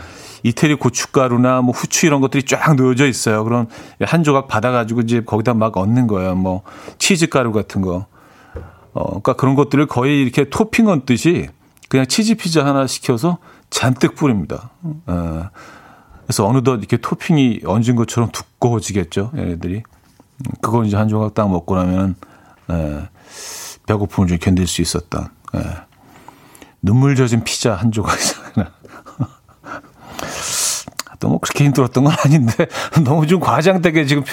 이태리 0.44 0.76
고춧가루나 0.76 1.62
뭐 1.62 1.74
후추 1.74 2.06
이런 2.06 2.22
것들이 2.22 2.44
쫙 2.44 2.76
놓여져 2.76 3.08
있어요. 3.08 3.44
그럼 3.44 3.68
한 4.02 4.24
조각 4.24 4.48
받아가지고 4.48 5.02
이제 5.02 5.22
거기다 5.22 5.54
막 5.54 5.78
얹는 5.78 6.08
거예요. 6.08 6.36
뭐 6.36 6.64
치즈가루 6.98 7.52
같은 7.52 7.82
거. 7.82 8.08
어, 8.94 9.06
그러니까 9.06 9.34
그런 9.34 9.56
것들을 9.56 9.86
거의 9.86 10.22
이렇게 10.22 10.50
토핑 10.50 10.88
얹듯이 10.88 11.50
그냥 11.90 12.06
치즈 12.06 12.36
피자 12.36 12.66
하나 12.66 12.88
시켜서 12.88 13.38
잔뜩 13.70 14.16
뿌립니다. 14.16 14.72
어, 15.08 15.50
그래서 16.24 16.48
어느덧 16.48 16.78
이렇게 16.78 16.98
토핑이 16.98 17.62
얹은 17.66 17.96
것처럼 17.96 18.30
두꺼워지겠죠. 18.32 19.32
얘네들이. 19.36 19.84
그걸 20.62 20.86
이제 20.86 20.96
한 20.96 21.08
조각 21.08 21.34
딱 21.34 21.50
먹고 21.50 21.76
나면 21.76 22.16
에, 22.72 23.10
배고픔을 23.88 24.28
좀 24.28 24.38
견딜 24.38 24.68
수 24.68 24.82
있었다. 24.82 25.32
에. 25.56 25.60
눈물 26.82 27.16
젖은 27.16 27.44
피자 27.44 27.76
한 27.76 27.92
조각이잖아요. 27.92 28.68
또뭐 31.20 31.40
그렇게 31.40 31.66
힘들었던 31.66 32.06
건 32.06 32.14
아닌데 32.24 32.54
너무 33.04 33.28
좀 33.28 33.40
과장되게 33.40 34.06
지금 34.06 34.24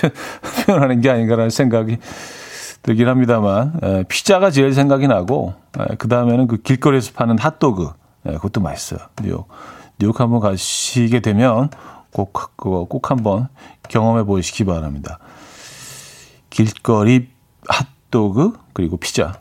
표현하는 0.64 1.00
게 1.00 1.10
아닌가라는 1.10 1.50
생각이 1.50 1.98
들긴 2.82 3.08
합니다만 3.08 3.72
에, 3.82 4.04
피자가 4.04 4.50
제일 4.50 4.72
생각이 4.72 5.08
나고 5.08 5.54
그 5.98 6.08
다음에는 6.08 6.46
그 6.46 6.58
길거리에서 6.58 7.12
파는 7.12 7.38
핫도그 7.38 7.90
에, 8.26 8.32
그것도 8.34 8.60
맛있어요. 8.60 9.00
뉴욕 9.22 9.48
뉴욕 9.98 10.20
한번 10.20 10.40
가시게 10.40 11.20
되면 11.20 11.70
꼭 12.12 12.32
그거 12.56 12.84
꼭 12.84 13.10
한번 13.10 13.48
경험해 13.88 14.24
보시기 14.24 14.64
바랍니다. 14.64 15.18
길거리 16.50 17.28
핫 17.68 17.86
도그 18.10 18.52
그리고 18.72 18.96
피자 18.96 19.34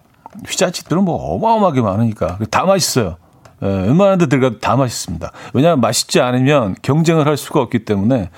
피자집들은 0.47 1.03
뭐 1.03 1.15
어마어마하게 1.15 1.81
많으니까 1.81 2.39
다 2.51 2.65
맛있어요. 2.65 3.17
예, 3.63 3.67
웬만한 3.67 4.17
데 4.17 4.27
들어가도 4.27 4.59
다 4.59 4.75
맛있습니다. 4.75 5.31
왜냐하면 5.53 5.81
맛있지 5.81 6.19
않으면 6.19 6.75
경쟁을 6.81 7.25
할 7.25 7.37
수가 7.37 7.61
없기 7.61 7.85
때문에 7.85 8.29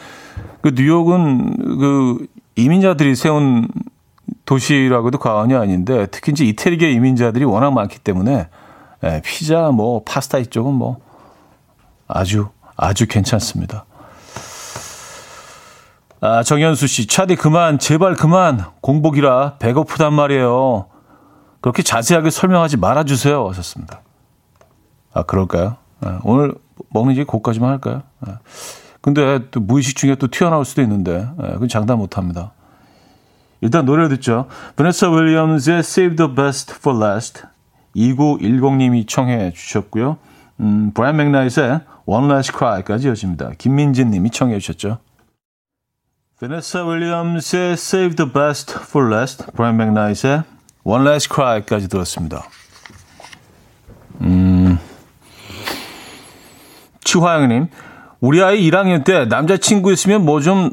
그 0.61 0.73
뉴욕은 0.75 1.79
그 1.79 2.27
이민자들이 2.55 3.15
세운 3.15 3.67
도시라고도 4.45 5.17
과언이 5.17 5.55
아닌데 5.55 6.07
특히 6.11 6.31
이제 6.31 6.45
이태리계 6.45 6.91
이민자들이 6.91 7.45
워낙 7.45 7.71
많기 7.71 7.99
때문에 7.99 8.47
예, 9.03 9.21
피자 9.23 9.71
뭐 9.71 10.03
파스타 10.03 10.37
이쪽은 10.37 10.73
뭐 10.73 10.97
아주 12.07 12.49
아주 12.75 13.07
괜찮습니다. 13.07 13.85
아, 16.19 16.41
정현수 16.41 16.87
씨, 16.87 17.05
차디 17.07 17.35
그만, 17.35 17.77
제발 17.77 18.15
그만. 18.15 18.65
공복이라 18.81 19.57
배고프단 19.59 20.13
말이에요. 20.13 20.87
그렇게 21.61 21.83
자세하게 21.83 22.29
설명하지 22.31 22.77
말아주세요. 22.77 23.47
하셨습니다. 23.49 24.01
아, 25.13 25.23
그럴까요? 25.23 25.77
아, 26.01 26.19
오늘 26.23 26.55
먹는 26.89 27.15
얘기 27.15 27.25
거까지만 27.25 27.69
할까요? 27.69 28.03
아, 28.21 28.39
근데 29.01 29.49
또 29.51 29.59
무의식 29.59 29.95
중에 29.95 30.15
또 30.15 30.27
튀어나올 30.27 30.65
수도 30.65 30.81
있는데, 30.81 31.27
아, 31.37 31.53
그건 31.53 31.67
장담 31.67 31.99
못 31.99 32.17
합니다. 32.17 32.51
일단 33.61 33.85
노래 33.85 34.07
듣죠. 34.09 34.47
베네사 34.75 35.09
윌리엄즈의 35.09 35.79
Save 35.79 36.15
the 36.15 36.35
Best 36.35 36.75
for 36.75 37.03
Last 37.03 37.43
2910님이 37.95 39.07
청해 39.07 39.51
주셨고요. 39.53 40.17
음, 40.59 40.91
브라이언 40.93 41.17
맥나이트의 41.17 41.81
One 42.05 42.27
Last 42.27 42.53
Cry까지 42.57 43.07
이어집니다. 43.07 43.51
김민진 43.57 44.11
님이 44.11 44.29
청해 44.29 44.59
주셨죠. 44.59 44.99
베네사 46.39 46.83
윌리엄스의 46.85 47.73
Save 47.73 48.15
the 48.15 48.31
Best 48.31 48.75
for 48.79 49.11
Last, 49.11 49.45
브라이언 49.53 49.77
맥나이트의 49.77 50.43
One 50.83 51.07
Last 51.07 51.33
Cry까지 51.33 51.87
들었습니다. 51.89 52.43
음, 54.21 54.77
추화영님, 57.03 57.69
우리 58.19 58.43
아이 58.43 58.69
1학년 58.69 59.03
때 59.03 59.25
남자친구 59.25 59.91
있으면 59.93 60.25
뭐 60.25 60.39
좀 60.41 60.71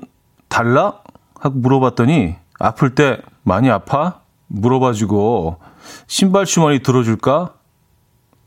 달라? 0.49 1.01
하고 1.41 1.59
물어봤더니 1.59 2.37
아플 2.59 2.95
때 2.95 3.21
많이 3.43 3.71
아파? 3.71 4.21
물어봐주고 4.49 5.61
신발 6.07 6.45
주머니 6.45 6.81
들어줄까? 6.81 7.55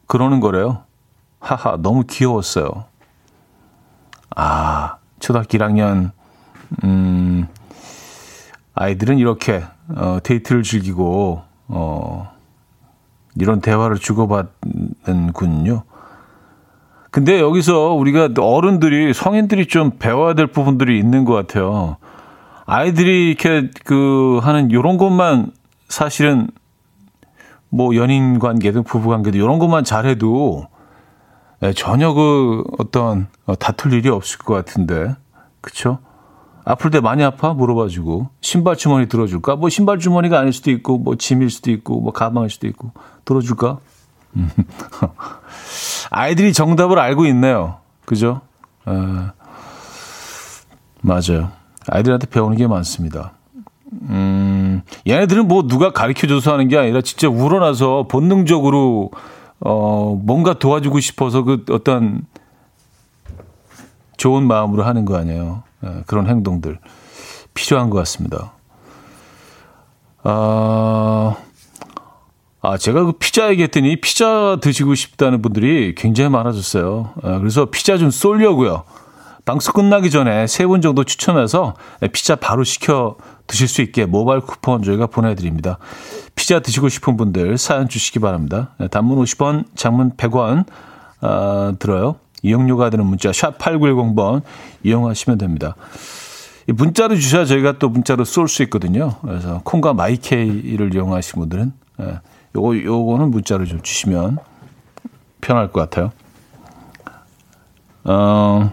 그러는 0.06 0.40
거래요. 0.40 0.84
하하, 1.40 1.78
너무 1.78 2.04
귀여웠어요. 2.08 2.86
아, 4.36 4.98
초등학교 5.20 5.58
1학년, 5.58 6.12
음, 6.84 7.48
아이들은 8.76 9.18
이렇게, 9.18 9.64
어, 9.96 10.20
데이트를 10.24 10.64
즐기고, 10.64 11.42
어, 11.68 12.32
이런 13.36 13.62
대화를 13.62 13.98
주고받는군요. 13.98 15.84
근데 17.12 17.40
여기서 17.40 17.94
우리가 17.94 18.30
어른들이, 18.38 19.14
성인들이 19.14 19.68
좀 19.68 19.92
배워야 19.98 20.34
될 20.34 20.48
부분들이 20.48 21.00
있는 21.00 21.26
것 21.26 21.34
같아요. 21.34 21.98
아이들이 22.66 23.30
이렇게 23.30 23.70
그 23.86 24.40
하는 24.44 24.72
요런 24.72 24.98
것만 24.98 25.52
사실은 25.88 26.50
뭐 27.70 27.96
연인 27.96 28.40
관계든 28.40 28.84
부부 28.84 29.10
관계든 29.10 29.40
이런 29.40 29.58
것만 29.58 29.84
잘해도 29.84 30.68
예, 31.64 31.74
전혀 31.74 32.14
그 32.14 32.64
어떤 32.78 33.28
어, 33.46 33.56
다툴 33.56 33.94
일이 33.94 34.10
없을 34.10 34.40
것 34.40 34.54
같은데 34.54 35.16
그쵸? 35.62 36.00
아플 36.70 36.92
때 36.92 37.00
많이 37.00 37.24
아파 37.24 37.54
물어봐주고 37.54 38.28
신발 38.42 38.76
주머니 38.76 39.08
들어줄까? 39.08 39.56
뭐 39.56 39.70
신발 39.70 40.00
주머니가 40.00 40.38
아닐 40.38 40.52
수도 40.52 40.70
있고 40.72 40.98
뭐 40.98 41.16
짐일 41.16 41.50
수도 41.50 41.72
있고 41.72 42.02
뭐 42.02 42.12
가방일 42.12 42.50
수도 42.50 42.68
있고 42.68 42.92
들어줄까? 43.24 43.80
아이들이 46.12 46.52
정답을 46.52 47.00
알고 47.00 47.26
있네요. 47.28 47.78
그죠? 48.04 48.42
에, 48.86 48.92
맞아요. 51.02 51.52
아이들한테 51.88 52.28
배우는 52.28 52.58
게 52.58 52.68
많습니다. 52.68 53.32
음, 54.10 54.82
얘네들은 55.08 55.48
뭐 55.48 55.70
누가 55.70 55.94
가르쳐줘서 55.94 56.52
하는 56.52 56.68
게 56.68 56.78
아니라 56.78 57.00
진짜 57.00 57.30
우러나서 57.30 58.08
본능적으로 58.10 59.12
어, 59.62 60.22
뭔가 60.22 60.60
도와주고 60.60 61.00
싶어서 61.00 61.44
그 61.44 61.64
어떤 61.70 62.26
좋은 64.18 64.44
마음으로 64.44 64.84
하는 64.84 65.06
거 65.06 65.16
아니에요. 65.16 65.64
예, 65.84 66.04
그런 66.08 66.28
행동들 66.28 66.80
필요한 67.54 67.90
것 67.90 67.98
같습니다. 68.00 68.54
아, 70.24 71.36
아, 72.62 72.78
제가 72.78 73.04
그 73.06 73.14
피자 73.14 73.50
얘기했더니 73.52 74.02
피자 74.02 74.58
드시고 74.62 74.96
싶다는 74.96 75.42
분들이 75.42 75.96
굉장히 75.96 76.30
많아졌어요. 76.30 77.14
아, 77.24 77.40
그래서 77.40 77.66
피자 77.66 77.98
좀 77.98 78.10
쏠려고요. 78.12 78.84
방송 79.46 79.74
끝나기 79.74 80.10
전에 80.10 80.46
세 80.48 80.66
분 80.68 80.82
정도 80.82 81.06
추첨해서 81.06 81.76
피자 82.12 82.36
바로 82.36 82.66
시켜 82.66 83.16
드실 83.48 83.70
수 83.70 83.82
있게 83.82 84.06
모바일 84.06 84.42
쿠폰 84.42 84.84
저희가 84.84 85.08
보내드립니다. 85.08 85.78
피자 86.36 86.60
드시고 86.60 86.90
싶은 86.90 87.16
분들 87.16 87.58
사연 87.58 87.88
주시기 87.88 88.20
바랍니다. 88.20 88.76
단문 88.92 89.18
50원, 89.24 89.64
장문 89.76 90.18
100원 90.18 90.66
어, 91.22 91.74
들어요. 91.80 92.18
이용료가 92.44 92.90
드는 92.90 93.06
문자 93.06 93.32
샵 93.34 93.58
8910번 93.58 94.42
이용하시면 94.84 95.38
됩니다. 95.38 95.76
문자로 96.68 97.16
주셔야 97.16 97.46
저희가 97.46 97.80
또 97.80 97.90
문자로 97.90 98.26
쏠 98.26 98.48
수 98.48 98.62
있거든요. 98.64 99.16
그래서 99.22 99.62
콩과 99.64 99.94
마이케이를 99.94 100.94
이용하시는 100.94 101.42
분들은 101.42 101.74
예, 102.02 102.20
요거 102.56 102.78
요거는 102.78 103.32
문자로 103.32 103.66
좀 103.66 103.82
주시면 103.82 104.38
편할 105.42 105.72
것 105.72 105.82
같아요. 105.82 106.12
어, 108.04 108.72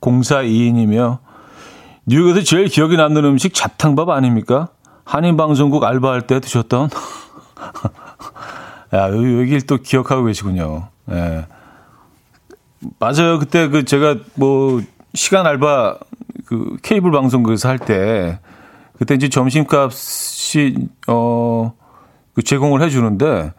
0422님이요. 0.00 1.18
뉴욕에서 2.06 2.42
제일 2.42 2.66
기억에 2.66 2.96
남는 2.96 3.24
음식 3.24 3.54
잡탕밥 3.54 4.08
아닙니까? 4.08 4.68
한인방송국 5.04 5.84
알바할 5.84 6.26
때 6.26 6.40
드셨던? 6.40 6.90
야, 8.94 9.08
여기를 9.08 9.62
또 9.62 9.78
기억하고 9.78 10.24
계시군요. 10.24 10.88
예. 11.10 11.46
맞아요. 12.98 13.38
그때 13.38 13.68
그 13.68 13.84
제가 13.84 14.16
뭐 14.34 14.80
시간 15.14 15.46
알바 15.46 15.98
그 16.46 16.76
케이블 16.82 17.10
방송국에서 17.12 17.68
할 17.68 17.78
때 17.78 18.38
그때 18.98 19.14
이제 19.14 19.28
점심값이 19.28 20.88
어 21.08 21.72
그 22.32 22.42
제공을 22.42 22.80
해주는데 22.82 23.52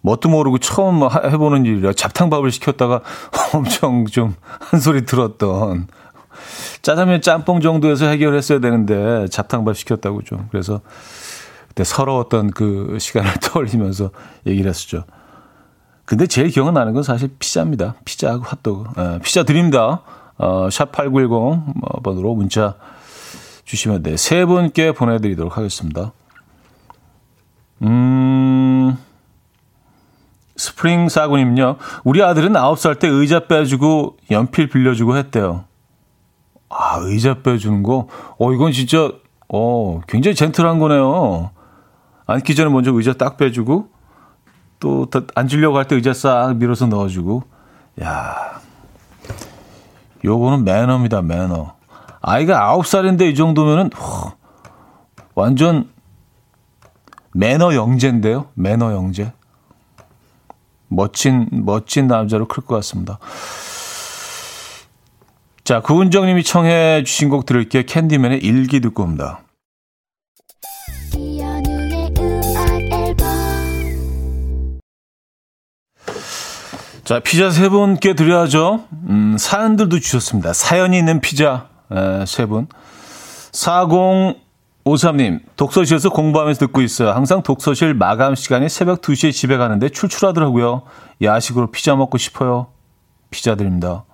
뭣도 0.00 0.28
모르고 0.28 0.58
처음 0.58 1.02
해보는 1.02 1.66
일이라 1.66 1.92
잡탕밥을 1.92 2.52
시켰다가 2.52 3.00
엄청 3.52 4.06
좀 4.06 4.34
한 4.60 4.80
소리 4.80 5.04
들었던 5.04 5.88
짜장면 6.82 7.20
짬뽕 7.20 7.60
정도에서 7.60 8.06
해결했어야 8.06 8.60
되는데 8.60 9.26
잡탕밥 9.28 9.76
시켰다고 9.76 10.22
좀 10.22 10.46
그래서 10.52 10.80
그때 11.68 11.82
서러웠던 11.84 12.52
그 12.52 12.96
시간을 13.00 13.34
떠올리면서 13.42 14.10
얘기를 14.46 14.68
했었죠. 14.70 15.04
근데 16.04 16.26
제일 16.26 16.48
기억나는 16.48 16.92
건 16.92 17.02
사실 17.02 17.30
피자입니다. 17.38 17.94
피자하고 18.04 18.44
핫도그. 18.44 19.00
에, 19.00 19.18
피자 19.20 19.44
드립니다. 19.44 20.02
어, 20.38 20.68
샵8910 20.68 22.02
번으로 22.02 22.34
문자 22.34 22.74
주시면 23.64 24.02
돼. 24.02 24.16
세 24.16 24.44
분께 24.44 24.92
보내드리도록 24.92 25.56
하겠습니다. 25.56 26.12
음, 27.82 28.96
스프링 30.56 31.08
사군님요. 31.08 31.76
우리 32.04 32.22
아들은 32.22 32.52
9살 32.52 32.98
때 32.98 33.08
의자 33.08 33.46
빼주고 33.46 34.18
연필 34.30 34.68
빌려주고 34.68 35.16
했대요. 35.16 35.64
아, 36.68 36.98
의자 37.00 37.42
빼주는 37.42 37.82
거? 37.82 38.08
어, 38.38 38.52
이건 38.52 38.72
진짜, 38.72 39.12
어, 39.48 40.00
굉장히 40.08 40.34
젠틀한 40.34 40.78
거네요. 40.78 41.50
앉기 42.26 42.54
전에 42.54 42.70
먼저 42.70 42.92
의자 42.92 43.12
딱 43.12 43.36
빼주고, 43.36 43.88
또 44.82 45.06
앉으려고 45.36 45.78
할 45.78 45.84
때 45.86 45.94
의자 45.94 46.12
싹 46.12 46.56
밀어서 46.56 46.86
넣어주고, 46.86 47.44
야 48.02 48.60
요거는 50.24 50.64
매너입니다, 50.64 51.22
매너. 51.22 51.74
아이가 52.20 52.64
아홉 52.64 52.86
살인데 52.86 53.28
이 53.28 53.34
정도면은, 53.36 53.90
어, 53.96 54.32
완전 55.34 55.88
매너 57.32 57.74
영재인데요? 57.74 58.46
매너 58.54 58.92
영재. 58.92 59.32
멋진, 60.88 61.48
멋진 61.52 62.06
남자로 62.08 62.48
클 62.48 62.64
것 62.64 62.74
같습니다. 62.76 63.18
자, 65.64 65.80
구은정님이 65.80 66.42
청해 66.42 67.04
주신 67.04 67.28
곡 67.28 67.46
들을게요. 67.46 67.84
캔디맨의 67.86 68.40
일기 68.40 68.80
듣고 68.80 69.04
옵니다. 69.04 69.40
자, 77.12 77.20
피자 77.20 77.50
세 77.50 77.68
분께 77.68 78.14
드려야죠. 78.14 78.84
음, 79.10 79.36
사연들도 79.38 79.98
주셨습니다. 79.98 80.54
사연이 80.54 80.96
있는 80.96 81.20
피자 81.20 81.66
에, 81.92 82.24
세 82.24 82.46
분. 82.46 82.68
4053님, 83.52 85.40
독서실에서 85.56 86.08
공부하면서 86.08 86.60
듣고 86.60 86.80
있어요. 86.80 87.10
항상 87.10 87.42
독서실 87.42 87.92
마감 87.92 88.34
시간에 88.34 88.66
새벽 88.70 89.02
2시에 89.02 89.30
집에 89.30 89.58
가는데 89.58 89.90
출출하더라고요. 89.90 90.84
야식으로 91.20 91.70
피자 91.70 91.94
먹고 91.94 92.16
싶어요. 92.16 92.68
피자 93.30 93.56
드립니다. 93.56 94.04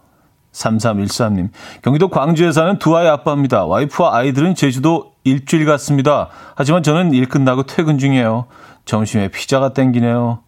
3313님. 0.51 1.51
경기도 1.83 2.09
광주에 2.09 2.51
사는 2.51 2.81
두 2.81 2.97
아이 2.97 3.07
아빠입니다. 3.07 3.65
와이프와 3.67 4.17
아이들은 4.17 4.57
제주도 4.57 5.13
일주일 5.23 5.67
갔습니다. 5.67 6.31
하지만 6.57 6.83
저는 6.83 7.15
일 7.15 7.29
끝나고 7.29 7.63
퇴근 7.63 7.99
중이에요. 7.99 8.47
점심에 8.87 9.29
피자가 9.29 9.73
땡기네요. 9.73 10.41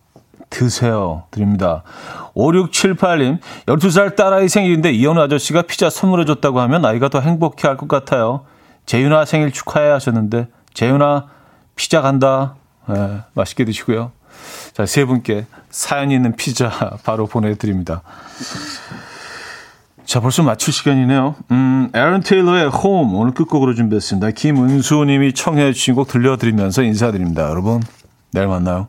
드세요. 0.50 1.24
드립니다. 1.30 1.82
5678님. 2.34 3.38
12살 3.66 4.16
딸아이 4.16 4.48
생일인데 4.48 4.90
이현우 4.92 5.20
아저씨가 5.22 5.62
피자 5.62 5.88
선물해줬다고 5.90 6.60
하면 6.60 6.84
아이가 6.84 7.08
더 7.08 7.20
행복해 7.20 7.66
할 7.68 7.76
것 7.76 7.88
같아요. 7.88 8.44
재윤아 8.86 9.24
생일 9.24 9.52
축하해 9.52 9.88
하셨는데 9.90 10.48
재윤아 10.74 11.26
피자 11.76 12.02
간다. 12.02 12.56
네, 12.88 13.20
맛있게 13.34 13.64
드시고요. 13.64 14.10
자, 14.72 14.84
세 14.86 15.04
분께 15.04 15.46
사연 15.70 16.10
있는 16.10 16.34
피자 16.34 16.70
바로 17.04 17.26
보내드립니다. 17.26 18.02
자, 20.04 20.18
벌써 20.20 20.42
마칠 20.42 20.72
시간이네요. 20.72 21.36
음, 21.52 21.90
에런 21.94 22.20
테일러의 22.22 22.68
홈 22.70 23.14
오늘 23.14 23.32
끝곡으로 23.32 23.74
준비했습니다. 23.74 24.32
김은수 24.32 25.04
님이 25.04 25.32
청해 25.32 25.72
주신 25.72 25.94
곡 25.94 26.08
들려드리면서 26.08 26.82
인사드립니다. 26.82 27.48
여러분, 27.48 27.80
내일 28.32 28.48
만나요. 28.48 28.88